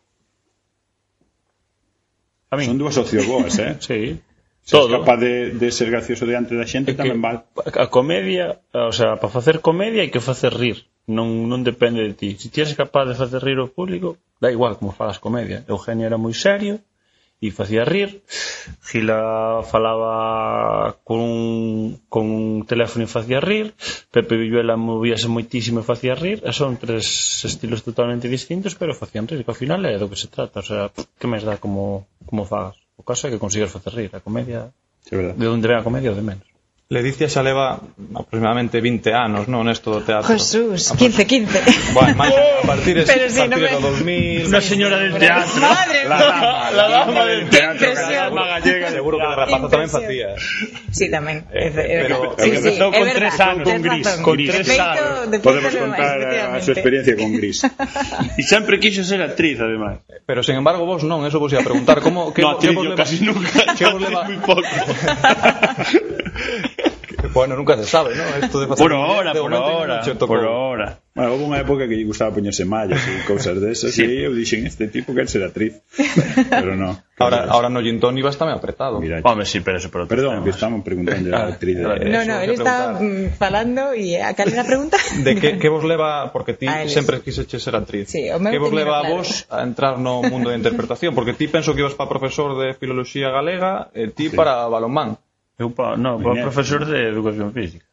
A 2.52 2.60
min. 2.60 2.68
Son 2.68 2.76
dúas 2.76 3.00
opcións 3.00 3.24
boas, 3.24 3.56
eh? 3.56 3.80
sí. 3.80 4.20
Se 4.60 4.76
Todo. 4.76 5.00
capaz 5.00 5.16
de, 5.16 5.50
de 5.56 5.72
ser 5.72 5.90
gracioso 5.90 6.28
diante 6.28 6.54
da 6.54 6.68
xente, 6.68 6.92
é 6.92 6.94
que, 6.94 7.00
tamén 7.00 7.18
vale. 7.24 7.48
A 7.56 7.88
comedia, 7.88 8.60
o 8.76 8.92
sea, 8.92 9.16
para 9.16 9.32
facer 9.32 9.64
comedia 9.64 10.04
hai 10.04 10.12
que 10.12 10.20
facer 10.20 10.52
rir. 10.52 10.84
Non, 11.08 11.48
non 11.48 11.64
depende 11.64 12.04
de 12.04 12.12
ti. 12.12 12.36
Se 12.36 12.46
si 12.46 12.48
ti 12.52 12.60
eres 12.60 12.76
capaz 12.76 13.08
de 13.08 13.16
facer 13.16 13.40
rir 13.40 13.58
o 13.58 13.72
público, 13.72 14.20
da 14.36 14.52
igual 14.52 14.76
como 14.76 14.92
falas 14.92 15.16
comedia. 15.16 15.64
Eugenio 15.66 16.04
era 16.04 16.20
moi 16.20 16.36
serio, 16.36 16.78
e 17.40 17.48
facía 17.48 17.88
rir. 17.88 18.20
Gila 18.84 19.64
falaba 19.64 21.00
con 21.02 21.18
un, 21.24 21.96
con 22.12 22.28
un 22.28 22.68
teléfono 22.68 23.08
e 23.08 23.08
facía 23.08 23.40
rir. 23.40 23.72
Pepe 24.12 24.36
Villuela 24.36 24.76
movíase 24.76 25.32
moitísimo 25.32 25.80
e 25.80 25.88
facía 25.88 26.12
rir. 26.12 26.44
E 26.44 26.52
son 26.52 26.76
tres 26.76 27.08
estilos 27.48 27.80
totalmente 27.80 28.28
distintos, 28.28 28.76
pero 28.76 28.92
facían 28.92 29.24
rir. 29.24 29.40
Que 29.40 29.52
ao 29.52 29.56
final 29.56 29.80
é 29.88 29.96
do 29.96 30.12
que 30.12 30.20
se 30.20 30.28
trata. 30.28 30.60
O 30.60 30.66
sea, 30.66 30.92
que 30.92 31.26
máis 31.26 31.40
dá 31.40 31.56
como, 31.56 32.04
como 32.28 32.44
fagas? 32.44 32.76
O 33.00 33.02
caso 33.02 33.24
é 33.26 33.32
que 33.32 33.40
consigas 33.40 33.72
facer 33.72 33.96
rir. 33.96 34.10
A 34.12 34.20
comedia... 34.20 34.68
Sí, 35.00 35.16
verdade. 35.16 35.40
de 35.40 35.48
onde 35.48 35.64
ven 35.64 35.80
a 35.80 35.86
comedia, 35.86 36.12
o 36.12 36.18
de 36.18 36.20
menos. 36.20 36.49
Ledicia 36.90 37.30
xa 37.30 37.38
leva 37.46 37.78
aproximadamente 38.18 38.82
20 38.82 39.14
anos, 39.14 39.46
non, 39.46 39.62
nesto 39.62 39.94
do 39.94 40.02
teatro. 40.02 40.26
Jesús, 40.26 40.90
15, 40.90 41.22
15. 41.22 41.94
Bueno, 41.94 42.18
máis 42.18 42.34
a 42.34 42.66
partir 42.66 42.98
de, 42.98 43.06
Pero 43.14 43.30
sí, 43.30 43.38
a 43.38 43.46
partir 43.46 43.62
no 43.62 43.78
me- 43.78 43.78
do 43.78 43.94
2000... 43.94 44.50
Una 44.50 44.58
señora 44.58 44.98
del 44.98 45.14
teatro. 45.14 45.62
Madre 45.62 46.02
La 46.10 46.18
mía. 46.18 46.26
dama, 46.26 46.70
La 46.74 46.86
dama 46.90 47.22
del 47.30 47.46
teatro. 47.46 47.86
impresión. 47.94 48.10
La 48.10 48.26
dama 48.26 48.42
gallega. 48.58 48.90
Seguro 48.90 49.22
que 49.22 49.26
de 49.30 49.36
rapazo 49.38 49.66
tamén 49.70 49.86
Impresión. 49.86 50.02
facía. 50.02 50.28
Sí, 50.90 51.06
tamén. 51.14 51.36
Eh, 51.54 51.70
pero- 52.10 52.34
sí, 52.34 52.50
sí, 52.50 52.58
empezou 52.58 52.90
é 52.90 52.98
con 52.98 53.06
tres 53.14 53.34
tens 53.38 53.62
con 53.62 53.78
gris, 53.86 54.08
con 54.26 54.34
De 54.34 54.50
tres 54.50 54.66
de 54.66 54.74
feito 54.74 55.02
Podemos 55.46 55.70
contar 55.78 56.18
a, 56.26 56.58
a 56.58 56.58
súa 56.58 56.74
experiencia 56.74 57.14
con 57.14 57.30
Gris. 57.38 57.70
E 58.34 58.42
sempre 58.42 58.82
quixo 58.82 59.06
ser 59.06 59.22
actriz, 59.22 59.62
ademais. 59.62 60.02
Pero, 60.26 60.42
sin 60.42 60.58
embargo, 60.58 60.82
vos 60.90 61.06
non, 61.06 61.22
eso 61.22 61.38
vos 61.38 61.54
ia 61.54 61.62
a 61.62 61.66
preguntar. 61.70 62.02
Como, 62.02 62.34
que, 62.34 62.42
No, 62.42 62.58
actriz 62.58 62.74
vos 62.74 62.82
yo 62.82 62.98
casi 62.98 63.22
nunca. 63.22 63.78
que 63.78 63.86
vos 63.86 64.02
leva- 64.02 64.26
Muy 64.26 64.42
poco. 64.42 64.66
bueno, 67.34 67.56
nunca 67.56 67.76
se 67.76 67.84
sabe, 67.84 68.14
¿no? 68.14 68.22
Esto 68.44 68.60
de 68.60 68.66
facer 68.66 68.84
por 68.84 68.92
ahora, 68.92 69.32
de 69.32 69.40
por 69.40 69.54
ahora, 69.54 70.02
por 70.18 70.44
ahora. 70.44 70.98
Bueno, 71.12 71.34
houve 71.34 71.42
unha 71.42 71.58
época 71.58 71.90
que 71.90 71.98
lle 71.98 72.06
gustaba 72.06 72.30
poñerse 72.30 72.62
mallas 72.62 73.02
e 73.02 73.26
cousas 73.26 73.58
desas 73.58 73.90
sí. 73.90 74.06
e 74.06 74.24
eu 74.24 74.32
dixen 74.32 74.62
este 74.62 74.86
tipo 74.86 75.10
quer 75.10 75.26
ser 75.26 75.42
actriz. 75.42 75.82
Pero 76.48 76.78
no. 76.78 77.02
Ahora, 77.18 77.50
ahora 77.50 77.68
no 77.68 77.82
Gintón 77.82 78.14
Tony 78.14 78.22
va 78.22 78.30
estarme 78.30 78.54
apretado. 78.54 79.02
Mira, 79.02 79.20
Home, 79.26 79.44
sí, 79.44 79.58
pero 79.58 79.82
eso 79.82 79.90
pero 79.90 80.06
Perdón, 80.06 80.40
temas. 80.40 80.44
que 80.44 80.50
estamos 80.54 80.80
preguntando 80.86 81.34
a 81.34 81.50
actriz. 81.50 81.76
De... 81.76 81.84
No, 82.14 82.24
no, 82.24 82.40
él 82.40 82.50
está 82.54 82.96
mm, 82.96 83.34
falando 83.36 83.92
e 83.92 84.16
eh, 84.16 84.22
a 84.22 84.38
cal 84.38 84.54
era 84.54 84.62
pregunta? 84.62 84.96
De 85.26 85.34
que, 85.34 85.58
que 85.58 85.68
vos 85.68 85.82
leva, 85.82 86.30
porque 86.30 86.54
ti 86.54 86.70
sempre 86.86 87.20
quiseche 87.20 87.58
ser 87.58 87.74
actriz. 87.74 88.08
Sí, 88.08 88.30
que 88.30 88.58
vos 88.62 88.72
leva 88.72 89.02
claro. 89.02 89.14
a 89.14 89.16
vos 89.18 89.46
a 89.50 89.66
entrar 89.66 89.98
no 89.98 90.22
mundo 90.22 90.54
de 90.54 90.56
interpretación? 90.56 91.12
Porque 91.12 91.34
ti 91.34 91.50
penso 91.50 91.74
que 91.74 91.82
ibas 91.82 91.98
para 91.98 92.08
profesor 92.08 92.54
de 92.54 92.72
filoloxía 92.78 93.34
galega 93.34 93.90
e 93.92 94.08
ti 94.14 94.30
sí. 94.30 94.36
para 94.38 94.70
balonmán. 94.70 95.18
Eu 95.60 95.68
um 95.68 95.72
pa, 95.76 95.94
no, 95.96 96.16
pa 96.24 96.32
profesor 96.48 96.88
de 96.88 96.96
Educación 97.12 97.52
Física. 97.52 97.84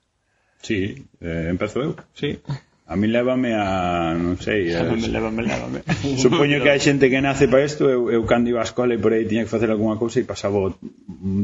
Sí, 0.64 1.04
eh, 1.20 1.52
empezo 1.52 1.84
eu. 1.84 1.92
Sí. 2.16 2.40
A 2.88 2.96
mí 2.96 3.08
lévame 3.12 3.52
a, 3.60 4.16
non 4.16 4.40
sei, 4.40 4.72
a... 4.72 4.88
Lévame, 4.88 5.12
lévame, 5.12 5.42
lévame. 5.44 5.80
Supoño 6.24 6.64
que 6.64 6.72
hai 6.72 6.80
xente 6.80 7.12
que 7.12 7.20
nace 7.20 7.52
para 7.52 7.68
isto, 7.68 7.92
eu, 7.92 8.08
eu 8.08 8.24
cando 8.24 8.48
iba 8.48 8.64
á 8.64 8.66
escola 8.66 8.96
e 8.96 9.04
por 9.04 9.12
aí 9.12 9.28
tiña 9.28 9.44
que 9.44 9.52
facer 9.52 9.68
algunha 9.68 10.00
cousa 10.00 10.24
e 10.24 10.32
pasaba 10.32 10.72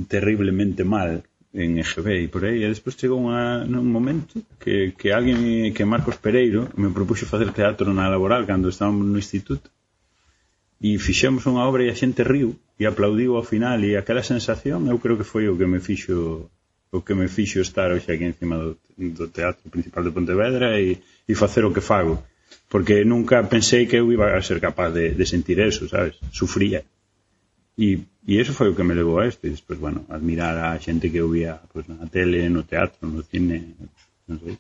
terriblemente 0.08 0.88
mal 0.88 1.28
en 1.52 1.78
EGB 1.84 2.08
e 2.24 2.28
por 2.32 2.48
aí, 2.48 2.64
e 2.64 2.72
despois 2.72 2.96
chegou 2.96 3.20
unha, 3.20 3.68
un 3.68 3.92
momento 3.92 4.40
que, 4.64 4.96
que 4.96 5.12
alguén 5.12 5.76
que 5.76 5.84
Marcos 5.84 6.16
Pereiro 6.24 6.72
me 6.80 6.88
propuxo 6.96 7.28
facer 7.28 7.52
teatro 7.52 7.92
na 7.92 8.08
laboral 8.08 8.48
cando 8.48 8.72
estábamos 8.72 9.04
no 9.04 9.20
instituto 9.20 9.68
e 10.84 11.00
fixemos 11.00 11.48
unha 11.48 11.64
obra 11.64 11.88
e 11.88 11.90
a 11.90 11.96
xente 11.96 12.28
riu 12.28 12.60
e 12.76 12.84
aplaudiu 12.84 13.40
ao 13.40 13.48
final 13.48 13.80
e 13.88 13.96
aquela 13.96 14.22
sensación 14.34 14.92
eu 14.92 15.00
creo 15.00 15.16
que 15.16 15.24
foi 15.34 15.48
o 15.48 15.56
que 15.56 15.64
me 15.64 15.80
fixo 15.80 16.52
o 16.92 17.00
que 17.02 17.16
me 17.16 17.32
fixo 17.32 17.64
estar 17.64 17.90
hoxe 17.96 18.12
aquí 18.12 18.28
encima 18.28 18.60
do, 18.60 18.76
do 19.18 19.26
Teatro 19.32 19.72
Principal 19.72 20.04
de 20.04 20.12
Pontevedra 20.12 20.68
e, 20.78 21.00
e 21.24 21.34
facer 21.34 21.64
o 21.64 21.72
que 21.72 21.80
fago 21.80 22.20
porque 22.68 23.08
nunca 23.08 23.40
pensei 23.48 23.88
que 23.88 23.96
eu 23.96 24.12
iba 24.12 24.28
a 24.36 24.44
ser 24.44 24.60
capaz 24.60 24.92
de, 24.92 25.16
de 25.16 25.26
sentir 25.26 25.58
eso, 25.64 25.88
sabes? 25.88 26.20
Sufría 26.36 26.84
e, 27.80 28.04
e 28.28 28.38
eso 28.44 28.52
foi 28.52 28.68
o 28.70 28.76
que 28.76 28.84
me 28.84 28.94
levou 28.94 29.18
a 29.18 29.26
este. 29.32 29.48
e 29.48 29.56
despois, 29.56 29.80
bueno, 29.80 30.04
admirar 30.12 30.60
a 30.60 30.78
xente 30.84 31.10
que 31.10 31.24
eu 31.24 31.32
vía 31.32 31.64
pues, 31.72 31.88
na 31.88 32.06
tele, 32.12 32.52
no 32.52 32.68
teatro, 32.68 33.08
no 33.08 33.24
cine 33.24 33.80
non 34.28 34.38
sei 34.44 34.60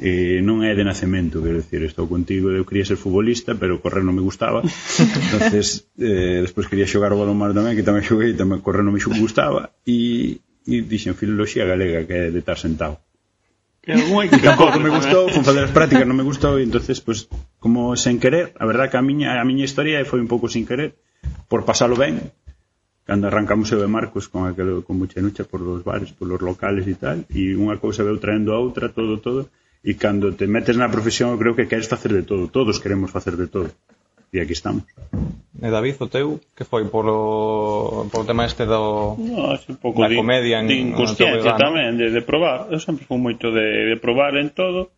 eh, 0.00 0.44
non 0.44 0.60
é 0.60 0.76
de 0.76 0.84
nacemento, 0.84 1.40
quero 1.40 1.60
dicir, 1.60 1.80
estou 1.84 2.04
contigo, 2.10 2.52
eu 2.52 2.68
quería 2.68 2.84
ser 2.84 3.00
futbolista, 3.00 3.56
pero 3.56 3.80
correr 3.80 4.04
non 4.04 4.16
me 4.16 4.24
gustaba. 4.24 4.60
Entonces, 5.24 5.88
eh, 5.96 6.44
despois 6.44 6.68
quería 6.68 6.84
xogar 6.84 7.12
o 7.12 7.20
balonmano 7.20 7.56
tamén, 7.56 7.76
que 7.76 7.86
tamén 7.86 8.04
xoguei, 8.04 8.36
tamén 8.36 8.60
correr 8.60 8.84
non 8.84 8.92
me 8.92 9.00
gustaba 9.00 9.72
e 9.88 10.40
e 10.66 10.82
dixen 10.82 11.14
filoloxía 11.14 11.64
galega, 11.64 12.04
que 12.04 12.26
é 12.26 12.30
de 12.34 12.40
estar 12.42 12.58
sentado. 12.58 12.98
Que 13.80 13.94
algún 13.94 14.26
que 14.30 14.42
tampouco 14.42 14.82
me 14.82 14.90
gustou, 14.90 15.30
fun 15.30 15.46
fazer 15.46 15.62
as 15.62 15.72
prácticas, 15.72 16.04
non 16.04 16.18
me 16.18 16.26
gustou, 16.26 16.58
e 16.58 16.66
entonces, 16.66 16.98
pues, 16.98 17.30
como 17.62 17.94
sen 17.94 18.18
querer, 18.18 18.50
a 18.58 18.66
verdad 18.66 18.90
que 18.90 18.98
a 18.98 19.04
miña, 19.06 19.38
a 19.38 19.44
miña 19.46 19.62
historia 19.62 20.02
foi 20.02 20.18
un 20.18 20.26
pouco 20.26 20.50
sin 20.50 20.66
querer, 20.66 20.98
por 21.46 21.62
pasalo 21.62 21.94
ben, 21.94 22.34
cando 23.06 23.30
arrancamos 23.30 23.70
eu 23.70 23.78
e 23.78 23.88
Marcos 23.88 24.26
con 24.26 24.50
aquel 24.50 24.82
con 24.82 24.98
Buchenucha 24.98 25.46
por 25.46 25.62
os 25.62 25.86
bares, 25.86 26.10
por 26.10 26.26
os 26.26 26.42
locales 26.42 26.90
e 26.90 26.98
tal, 26.98 27.22
e 27.30 27.54
unha 27.54 27.78
cousa 27.78 28.02
veu 28.02 28.18
traendo 28.18 28.50
a 28.50 28.58
outra, 28.58 28.90
todo, 28.90 29.22
todo, 29.22 29.46
E 29.86 29.94
cando 29.94 30.34
te 30.34 30.50
metes 30.50 30.74
na 30.74 30.90
profesión, 30.90 31.30
eu 31.30 31.38
creo 31.38 31.54
que 31.54 31.70
queres 31.70 31.86
facer 31.86 32.10
de 32.10 32.26
todo. 32.26 32.50
Todos 32.50 32.82
queremos 32.82 33.14
facer 33.14 33.38
de 33.38 33.46
todo. 33.46 33.70
E 34.34 34.42
aquí 34.42 34.50
estamos. 34.50 34.82
E 35.62 35.68
David, 35.70 36.02
o 36.02 36.10
teu, 36.10 36.42
que 36.58 36.66
foi 36.66 36.82
polo, 36.90 38.10
polo 38.10 38.26
tema 38.26 38.50
este 38.50 38.66
do, 38.66 39.14
no, 39.14 39.54
un 39.54 39.78
pouco 39.78 40.02
da 40.02 40.10
de, 40.10 40.18
comedia 40.18 40.58
en, 40.58 40.66
de 40.66 40.76
inconsciencia 40.90 41.54
en 41.54 41.62
tamén, 41.62 41.94
de, 41.94 42.10
de 42.10 42.22
probar. 42.26 42.66
Eu 42.74 42.82
sempre 42.82 43.06
fui 43.06 43.14
moito 43.14 43.54
de, 43.54 43.94
de 43.94 43.96
probar 44.02 44.34
en 44.34 44.50
todo 44.50 44.90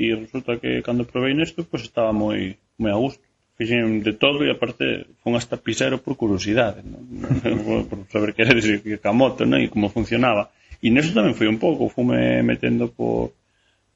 e 0.00 0.16
resulta 0.16 0.56
que 0.56 0.80
cando 0.80 1.04
probei 1.04 1.36
nesto, 1.36 1.68
pues, 1.68 1.84
estaba 1.84 2.16
moi, 2.16 2.56
moi 2.80 2.90
a 2.90 2.96
gusto 2.96 3.20
fixen 3.60 4.00
de 4.00 4.16
todo 4.16 4.40
e 4.40 4.48
aparte 4.48 5.04
fun 5.20 5.36
hasta 5.36 5.60
pisero 5.60 6.00
por 6.00 6.16
curiosidade, 6.16 6.80
non? 6.80 7.04
por 7.92 8.08
saber 8.08 8.32
que 8.32 8.40
era 8.40 8.56
decir 8.56 8.80
que 8.80 8.96
camoto, 8.96 9.44
¿no? 9.44 9.60
e 9.60 9.68
como 9.68 9.92
funcionaba. 9.92 10.48
E 10.80 10.88
neso 10.88 11.12
tamén 11.12 11.36
foi 11.36 11.44
un 11.44 11.60
pouco, 11.60 11.92
fume 11.92 12.40
metendo 12.40 12.88
por 12.88 13.36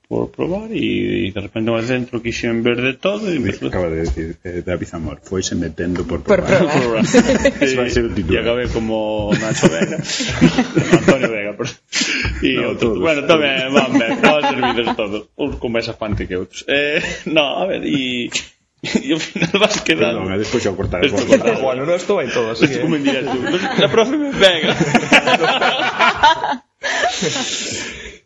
por 0.08 0.30
probar 0.30 0.68
e, 0.70 1.28
e 1.28 1.32
de 1.32 1.40
repente 1.40 1.70
ao 1.70 1.80
dentro 1.80 2.20
quixen 2.20 2.60
ver 2.60 2.76
de 2.76 2.94
todo 3.00 3.32
e 3.32 3.40
empezou... 3.40 3.68
acaba 3.68 3.88
de 3.88 4.04
decir 4.04 4.36
eh, 4.44 4.60
David 4.60 4.90
Amor 4.92 5.18
foise 5.24 5.56
metendo 5.56 6.04
por 6.04 6.20
probar, 6.20 6.44
por 6.44 6.68
probar. 6.68 7.04
probar. 7.04 7.04
sí, 7.68 7.74
vai 7.74 7.88
ser 7.88 8.04
o 8.04 8.12
título 8.12 8.36
e 8.36 8.38
acabei 8.38 8.68
como 8.68 9.32
Nacho 9.32 9.68
Vega. 9.72 9.96
Antonio 11.00 11.30
Vega 11.32 11.52
por... 11.56 11.66
e 12.44 12.52
no, 12.52 12.76
outros 12.76 13.00
todos, 13.00 13.00
bueno 13.00 13.24
tamén 13.24 13.72
van 13.72 13.90
ben 13.96 14.20
van 14.20 14.42
servidos 14.44 14.88
todos. 14.92 15.20
Uns 15.40 15.56
con 15.56 15.72
máis 15.72 15.88
afante 15.88 16.28
que 16.28 16.36
outros 16.36 16.68
eh, 16.68 17.00
no 17.32 17.56
a 17.60 17.64
ver 17.64 17.88
e 17.88 18.28
E 18.84 19.16
ao 19.16 19.18
final 19.18 19.48
vas 19.56 19.80
quedando. 19.80 20.20
Perdón, 20.20 20.36
eh, 20.36 20.44
despois 20.44 20.60
xa 20.60 20.76
cortar 20.76 21.00
Esto 21.00 21.24
cortar 21.24 21.56
Bueno, 21.56 21.88
non 21.88 21.96
estou 21.96 22.20
en 22.20 22.28
todo 22.28 22.52
así, 22.52 22.68
Esto 22.68 22.78
eh? 22.78 22.84
como 22.84 23.00
en 23.00 23.04
directo. 23.08 23.32
La 23.80 23.88
profe 23.88 24.20
me 24.20 24.28
pega 24.36 24.76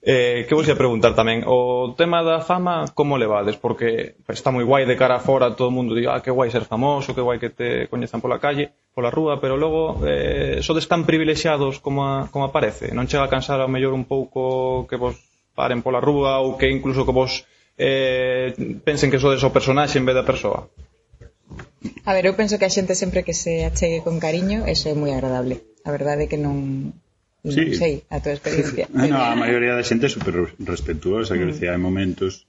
eh, 0.03 0.47
que 0.49 0.55
vos 0.55 0.67
ia 0.67 0.79
preguntar 0.79 1.13
tamén. 1.13 1.45
O 1.45 1.93
tema 1.99 2.25
da 2.25 2.41
fama 2.41 2.89
como 2.97 3.21
levades 3.21 3.57
porque 3.61 4.17
pues, 4.25 4.39
está 4.41 4.51
moi 4.51 4.65
guai 4.65 4.87
de 4.87 4.97
cara 4.97 5.19
a 5.19 5.25
fora 5.25 5.53
todo 5.53 5.69
o 5.69 5.75
mundo 5.75 5.93
di, 5.93 6.09
ah, 6.09 6.23
que 6.25 6.33
guai 6.33 6.51
ser 6.51 6.65
famoso 6.65 7.15
que 7.15 7.25
guai 7.25 7.39
que 7.39 7.51
te 7.51 7.87
coñezan 7.93 8.23
pola 8.23 8.41
calle 8.41 8.73
pola 8.95 9.11
rúa 9.13 9.39
pero 9.39 9.61
logo 9.61 10.01
eh, 10.07 10.59
sodes 10.63 10.89
tan 10.89 11.05
privilexiados 11.05 11.79
como, 11.79 12.07
a, 12.07 12.29
como 12.33 12.49
aparece. 12.49 12.91
Non 12.95 13.07
chega 13.07 13.27
a 13.27 13.33
cansar 13.33 13.61
ao 13.61 13.71
mellor 13.71 13.93
un 13.93 14.09
pouco 14.09 14.87
que 14.89 14.97
vos 14.97 15.19
paren 15.53 15.83
pola 15.83 16.01
rúa 16.01 16.39
ou 16.41 16.57
que 16.57 16.71
incluso 16.71 17.05
que 17.05 17.15
vos 17.15 17.45
eh, 17.79 18.55
pensen 18.83 19.11
que 19.11 19.23
sodes 19.23 19.43
o 19.43 19.55
personaxe 19.55 19.99
en 19.99 20.07
vez 20.07 20.17
da 20.17 20.27
persoa? 20.27 20.71
A 22.05 22.13
ver, 22.13 22.27
eu 22.27 22.35
penso 22.35 22.59
que 22.59 22.67
a 22.67 22.75
xente 22.75 22.99
sempre 22.99 23.23
que 23.23 23.35
se 23.35 23.65
achegue 23.65 24.03
con 24.03 24.19
cariño, 24.19 24.67
eso 24.67 24.91
é 24.91 24.95
moi 24.99 25.15
agradable. 25.15 25.63
A 25.87 25.91
verdade 25.95 26.27
é 26.27 26.31
que 26.31 26.41
non 26.41 26.91
Sí. 27.47 27.71
Non 27.71 27.79
sei, 27.79 27.95
a 28.11 28.19
tua 28.19 28.35
experiencia. 28.35 28.91
no, 29.13 29.19
a 29.23 29.39
maioría 29.39 29.79
da 29.79 29.87
xente 29.87 30.07
é 30.07 30.13
super 30.13 30.51
respetuosa, 30.59 31.39
que 31.39 31.47
mm. 31.47 31.53
decía, 31.55 31.71
hai 31.71 31.81
momentos 31.81 32.49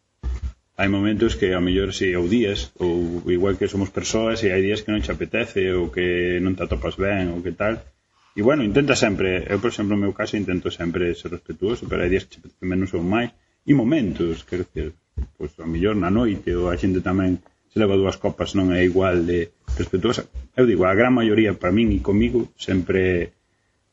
hai 0.79 0.88
momentos 0.88 1.36
que 1.36 1.51
a 1.51 1.60
mellor 1.60 1.91
si 1.91 2.15
ou 2.15 2.24
días 2.31 2.72
ou 2.79 3.19
igual 3.27 3.60
que 3.60 3.67
somos 3.67 3.91
persoas 3.91 4.48
e 4.48 4.55
hai 4.55 4.63
días 4.63 4.79
que 4.79 4.96
non 4.96 5.03
te 5.03 5.12
apetece 5.12 5.75
ou 5.75 5.91
que 5.91 6.39
non 6.39 6.55
te 6.55 6.63
atopas 6.63 6.96
ben 6.96 7.36
ou 7.36 7.43
que 7.43 7.51
tal 7.51 7.84
e 8.31 8.39
bueno, 8.39 8.63
intenta 8.63 8.96
sempre 8.96 9.43
eu 9.43 9.60
por 9.60 9.75
exemplo 9.75 10.00
no 10.00 10.08
meu 10.08 10.15
caso 10.15 10.39
intento 10.39 10.72
sempre 10.72 11.12
ser 11.19 11.36
respetuoso 11.36 11.84
pero 11.84 12.00
hai 12.00 12.08
días 12.08 12.24
que 12.24 12.31
te 12.31 12.39
apetece 12.39 12.63
menos 12.63 12.96
ou 12.96 13.03
máis 13.03 13.36
e 13.67 13.75
momentos, 13.75 14.48
quero 14.48 14.63
dizer 14.63 14.96
pois 15.36 15.51
a 15.60 15.67
mellor 15.67 16.00
na 16.00 16.08
noite 16.08 16.55
ou 16.55 16.72
a 16.72 16.79
xente 16.79 17.03
tamén 17.03 17.43
se 17.67 17.75
leva 17.75 18.00
dúas 18.00 18.15
copas 18.15 18.55
non 18.55 18.72
é 18.72 18.79
igual 18.79 19.27
de 19.27 19.51
respetuosa 19.75 20.31
eu 20.55 20.63
digo, 20.63 20.88
a 20.88 20.96
gran 20.96 21.12
maioría 21.12 21.60
para 21.60 21.75
min 21.75 21.91
e 21.91 22.00
comigo 22.00 22.55
sempre 22.55 23.36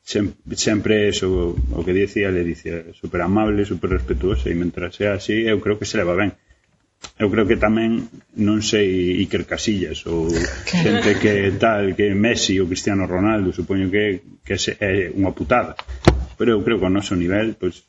sempre 0.07 1.09
eso, 1.09 1.57
o 1.59 1.85
que 1.85 1.93
dicía 1.93 2.31
le 2.31 2.45
dicía 2.45 2.85
super 2.95 3.23
amable, 3.23 3.67
super 3.67 3.91
respetuoso 3.91 4.47
e 4.47 4.55
mentras 4.55 4.95
sea 4.95 5.19
así, 5.19 5.43
eu 5.43 5.59
creo 5.59 5.83
que 5.83 5.89
se 5.89 5.99
leva 5.99 6.15
ben. 6.15 6.31
Eu 7.19 7.29
creo 7.29 7.45
que 7.45 7.59
tamén 7.59 8.07
non 8.39 8.63
sei 8.63 9.19
Iker 9.27 9.45
Casillas 9.51 10.07
ou 10.07 10.31
xente 10.65 11.19
que 11.19 11.51
tal, 11.59 11.99
que 11.99 12.15
Messi 12.15 12.63
ou 12.63 12.71
Cristiano 12.71 13.11
Ronaldo, 13.11 13.51
supoño 13.51 13.91
que, 13.91 14.23
que 14.47 14.57
se, 14.57 14.79
é 14.79 15.11
unha 15.11 15.35
putada. 15.35 15.75
Pero 16.39 16.55
eu 16.55 16.63
creo 16.63 16.79
que 16.79 16.87
o 16.87 16.93
noso 16.93 17.19
nivel 17.19 17.59
pois, 17.59 17.83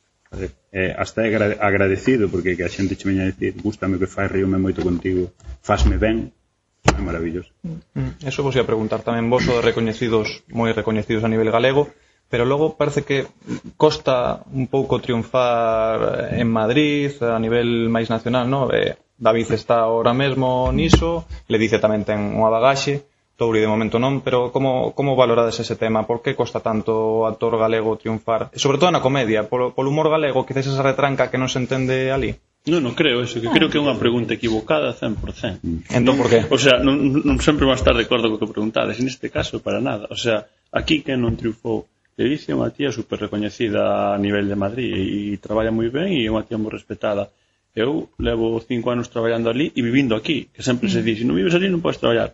eh, 0.73 0.97
hasta 0.97 1.21
é 1.21 1.29
agradecido 1.61 2.33
porque 2.33 2.57
que 2.57 2.65
a 2.65 2.73
xente 2.73 2.97
che 2.97 3.05
veña 3.05 3.29
a 3.29 3.31
dicir 3.31 3.53
gustame 3.61 4.01
que 4.01 4.09
fai, 4.09 4.25
ríome 4.25 4.57
moito 4.57 4.81
contigo 4.81 5.37
fasme 5.61 6.01
ben, 6.01 6.33
é 6.81 7.01
maravilloso. 7.05 7.53
Mm, 7.61 8.25
eso 8.25 8.41
vos 8.41 8.57
ia 8.57 8.65
preguntar 8.65 9.05
tamén 9.05 9.29
vos, 9.29 9.45
de 9.45 9.61
recoñecidos 9.61 10.41
moi 10.49 10.73
recoñecidos 10.73 11.21
a 11.21 11.29
nivel 11.29 11.53
galego 11.53 11.93
pero 12.29 12.43
logo 12.45 12.75
parece 12.75 13.03
que 13.03 13.27
costa 13.75 14.43
un 14.51 14.67
pouco 14.67 14.99
triunfar 14.99 16.31
en 16.35 16.47
Madrid 16.51 17.11
a 17.23 17.39
nivel 17.39 17.87
máis 17.87 18.11
nacional, 18.11 18.45
no? 18.51 18.67
Eh, 18.71 18.99
David 19.17 19.49
está 19.51 19.81
ahora 19.81 20.13
mesmo 20.13 20.69
niso, 20.71 21.25
le 21.47 21.57
dice 21.57 21.81
tamén 21.81 22.05
ten 22.05 22.37
unha 22.37 22.53
bagaxe, 22.53 23.07
Touri 23.37 23.61
de 23.61 23.69
momento 23.69 24.01
non, 24.01 24.25
pero 24.25 24.49
como, 24.49 24.97
como 24.97 25.13
valorades 25.13 25.61
ese 25.61 25.77
tema? 25.77 26.09
Por 26.09 26.25
que 26.25 26.33
costa 26.33 26.57
tanto 26.57 27.21
o 27.21 27.29
actor 27.29 27.53
galego 27.53 27.93
triunfar? 27.93 28.49
Sobre 28.57 28.81
todo 28.81 28.89
na 28.89 29.05
comedia, 29.05 29.45
polo, 29.45 29.77
polo 29.77 29.93
humor 29.93 30.09
galego, 30.09 30.41
quizás 30.41 30.65
esa 30.65 30.81
retranca 30.81 31.29
que 31.29 31.37
non 31.37 31.45
se 31.45 31.61
entende 31.61 32.09
ali. 32.09 32.33
Non, 32.65 32.81
non 32.81 32.97
creo 32.97 33.21
eso, 33.21 33.37
que 33.37 33.45
ah. 33.45 33.53
creo 33.53 33.69
que 33.69 33.77
é 33.77 33.85
unha 33.85 33.93
pregunta 33.93 34.33
equivocada 34.33 34.89
100%. 34.89 35.93
Entón, 35.93 36.17
por 36.17 36.33
que? 36.33 36.49
O 36.49 36.57
sea, 36.57 36.81
non, 36.81 36.97
non 37.13 37.37
sempre 37.37 37.69
vas 37.69 37.77
estar 37.77 37.93
de 37.93 38.09
acordo 38.09 38.33
co 38.33 38.41
que 38.41 38.49
preguntades, 38.49 38.97
neste 39.05 39.29
caso, 39.29 39.61
para 39.61 39.85
nada. 39.85 40.09
O 40.09 40.17
sea, 40.17 40.49
aquí 40.73 41.05
que 41.05 41.13
non 41.13 41.37
triunfou 41.37 41.85
Leticia 42.17 42.51
é 42.51 42.57
unha 42.57 42.73
tía 42.73 42.89
super 42.89 43.21
recoñecida 43.21 44.13
a 44.13 44.17
nivel 44.17 44.49
de 44.49 44.57
Madrid 44.57 44.89
e, 44.89 45.37
e 45.37 45.37
traballa 45.37 45.69
moi 45.69 45.93
ben 45.93 46.09
e 46.17 46.25
é 46.25 46.29
unha 46.33 46.41
tía 46.41 46.57
moi 46.57 46.73
respetada. 46.73 47.29
Eu 47.77 48.09
levo 48.17 48.57
cinco 48.65 48.89
anos 48.89 49.13
traballando 49.13 49.53
ali 49.53 49.69
e 49.77 49.85
vivindo 49.85 50.17
aquí, 50.17 50.49
que 50.49 50.65
sempre 50.65 50.89
se 50.89 51.05
mm. 51.05 51.05
dice, 51.05 51.21
non 51.29 51.37
vives 51.37 51.53
ali 51.53 51.69
non 51.69 51.77
podes 51.77 52.01
traballar. 52.01 52.33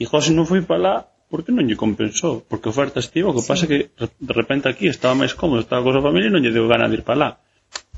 E 0.00 0.08
José 0.08 0.32
non 0.32 0.48
foi 0.48 0.64
para 0.64 0.80
lá 0.80 0.94
porque 1.28 1.52
non 1.52 1.68
lle 1.68 1.76
compensou, 1.76 2.40
porque 2.48 2.72
oferta 2.72 2.98
estiva, 3.04 3.28
o 3.28 3.36
que 3.36 3.44
sí. 3.44 3.50
pasa 3.52 3.68
que 3.68 3.92
de 3.92 4.34
repente 4.34 4.72
aquí 4.72 4.88
estaba 4.88 5.12
máis 5.12 5.36
cómodo, 5.36 5.60
estaba 5.60 5.84
con 5.84 5.94
a 5.94 6.02
familia 6.02 6.32
e 6.32 6.34
non 6.34 6.40
lle 6.40 6.56
deu 6.56 6.64
gana 6.64 6.88
de 6.88 6.96
ir 6.96 7.04
para 7.04 7.20
lá. 7.20 7.30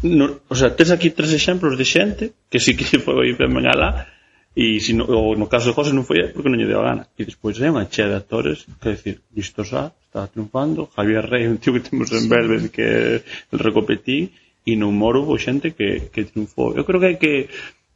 No, 0.02 0.42
o 0.50 0.56
sea, 0.58 0.74
tes 0.74 0.90
aquí 0.90 1.14
tres 1.14 1.30
exemplos 1.30 1.78
de 1.78 1.87
xente 1.87 2.24
que 2.50 2.58
si 2.58 2.74
que 2.74 2.98
foi 3.06 3.30
ben 3.38 3.54
mañá 3.54 3.78
lá, 3.78 4.11
E 4.54 4.80
si 4.84 4.92
no, 4.92 5.08
ou 5.08 5.32
no 5.32 5.48
caso 5.48 5.72
de 5.72 5.76
José 5.76 5.96
non 5.96 6.04
foi 6.04 6.28
porque 6.28 6.52
non 6.52 6.60
lle 6.60 6.68
deu 6.68 6.84
a 6.84 6.88
gana. 6.92 7.04
E 7.16 7.24
despois 7.24 7.56
é 7.56 7.72
unha 7.72 7.88
chea 7.88 8.08
de 8.12 8.20
actores 8.20 8.68
que 8.80 8.92
decir, 8.92 9.24
Listo 9.32 9.64
xa, 9.64 9.96
está 10.04 10.28
triunfando, 10.28 10.92
Javier 10.92 11.24
Rey, 11.24 11.48
un 11.48 11.56
tío 11.56 11.72
que 11.72 11.80
temos 11.80 12.12
en 12.12 12.26
sí. 12.26 12.28
Verde 12.28 12.68
que 12.68 13.24
el 13.24 13.58
recopetí, 13.58 14.28
e 14.68 14.76
no 14.76 14.92
Moro 14.92 15.24
houve 15.24 15.40
xente 15.40 15.72
que, 15.72 16.12
que 16.12 16.28
triunfou. 16.28 16.76
Eu 16.76 16.84
creo 16.84 17.00
que 17.00 17.08
hai 17.08 17.16
que, 17.16 17.48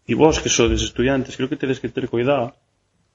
e 0.09 0.13
vos 0.17 0.41
que 0.41 0.49
sodes 0.49 0.83
estudiantes, 0.83 1.37
creo 1.37 1.51
que 1.53 1.61
tedes 1.61 1.79
que 1.79 1.93
ter 1.93 2.09
cuidado 2.09 2.57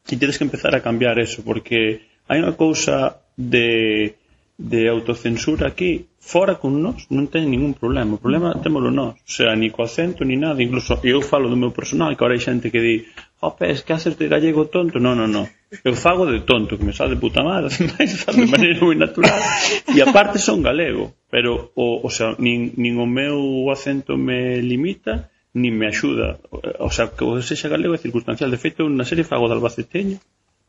e 0.05 0.15
tedes 0.15 0.37
que 0.37 0.45
empezar 0.45 0.73
a 0.77 0.85
cambiar 0.85 1.17
eso, 1.19 1.41
porque 1.41 2.05
hai 2.29 2.39
unha 2.39 2.53
cousa 2.53 3.25
de 3.35 4.15
de 4.61 4.87
autocensura 4.87 5.67
aquí 5.67 6.05
fora 6.19 6.61
con 6.61 6.77
nós 6.85 7.09
non 7.09 7.25
ten 7.33 7.49
ningún 7.49 7.73
problema 7.73 8.13
o 8.13 8.21
problema 8.21 8.53
témolo 8.61 8.93
nós, 8.93 9.17
o 9.17 9.31
sea, 9.33 9.57
ni 9.57 9.73
co 9.73 9.81
acento 9.81 10.21
ni 10.21 10.37
nada, 10.37 10.61
incluso 10.61 11.01
eu 11.01 11.17
falo 11.25 11.49
do 11.49 11.57
meu 11.57 11.73
personal 11.73 12.13
que 12.13 12.21
agora 12.21 12.37
hai 12.37 12.43
xente 12.45 12.69
que 12.69 12.77
di 12.77 12.95
opa, 13.41 13.65
es 13.65 13.81
que 13.81 13.93
hacerte 13.93 14.29
gallego 14.29 14.69
tonto, 14.69 15.01
non, 15.01 15.17
non, 15.17 15.29
non. 15.33 15.45
Eu 15.83 15.97
fago 15.97 16.29
de 16.29 16.45
tonto, 16.45 16.77
que 16.77 16.85
me 16.85 16.93
sale 16.93 17.17
de 17.17 17.21
puta 17.21 17.41
madre, 17.41 17.73
máis 17.97 18.13
de 18.13 18.45
maneira 18.45 18.85
moi 18.85 18.93
natural, 18.95 19.41
e 19.89 19.97
aparte 19.99 20.37
son 20.37 20.61
galego, 20.61 21.11
pero 21.33 21.73
o, 21.73 22.05
o 22.05 22.09
sea, 22.13 22.37
nin, 22.37 22.71
nin 22.77 23.01
o 23.01 23.09
meu 23.09 23.67
acento 23.73 24.13
me 24.13 24.61
limita, 24.61 25.33
nin 25.57 25.73
me 25.73 25.89
axuda. 25.89 26.37
O 26.79 26.93
sea, 26.93 27.09
que 27.09 27.25
o 27.25 27.41
sexa 27.41 27.67
galego 27.67 27.97
é 27.97 27.99
circunstancial. 27.99 28.53
De 28.53 28.61
feito, 28.61 28.85
na 28.85 29.09
serie 29.09 29.25
fago 29.25 29.49
de 29.49 29.57
albaceteño, 29.57 30.21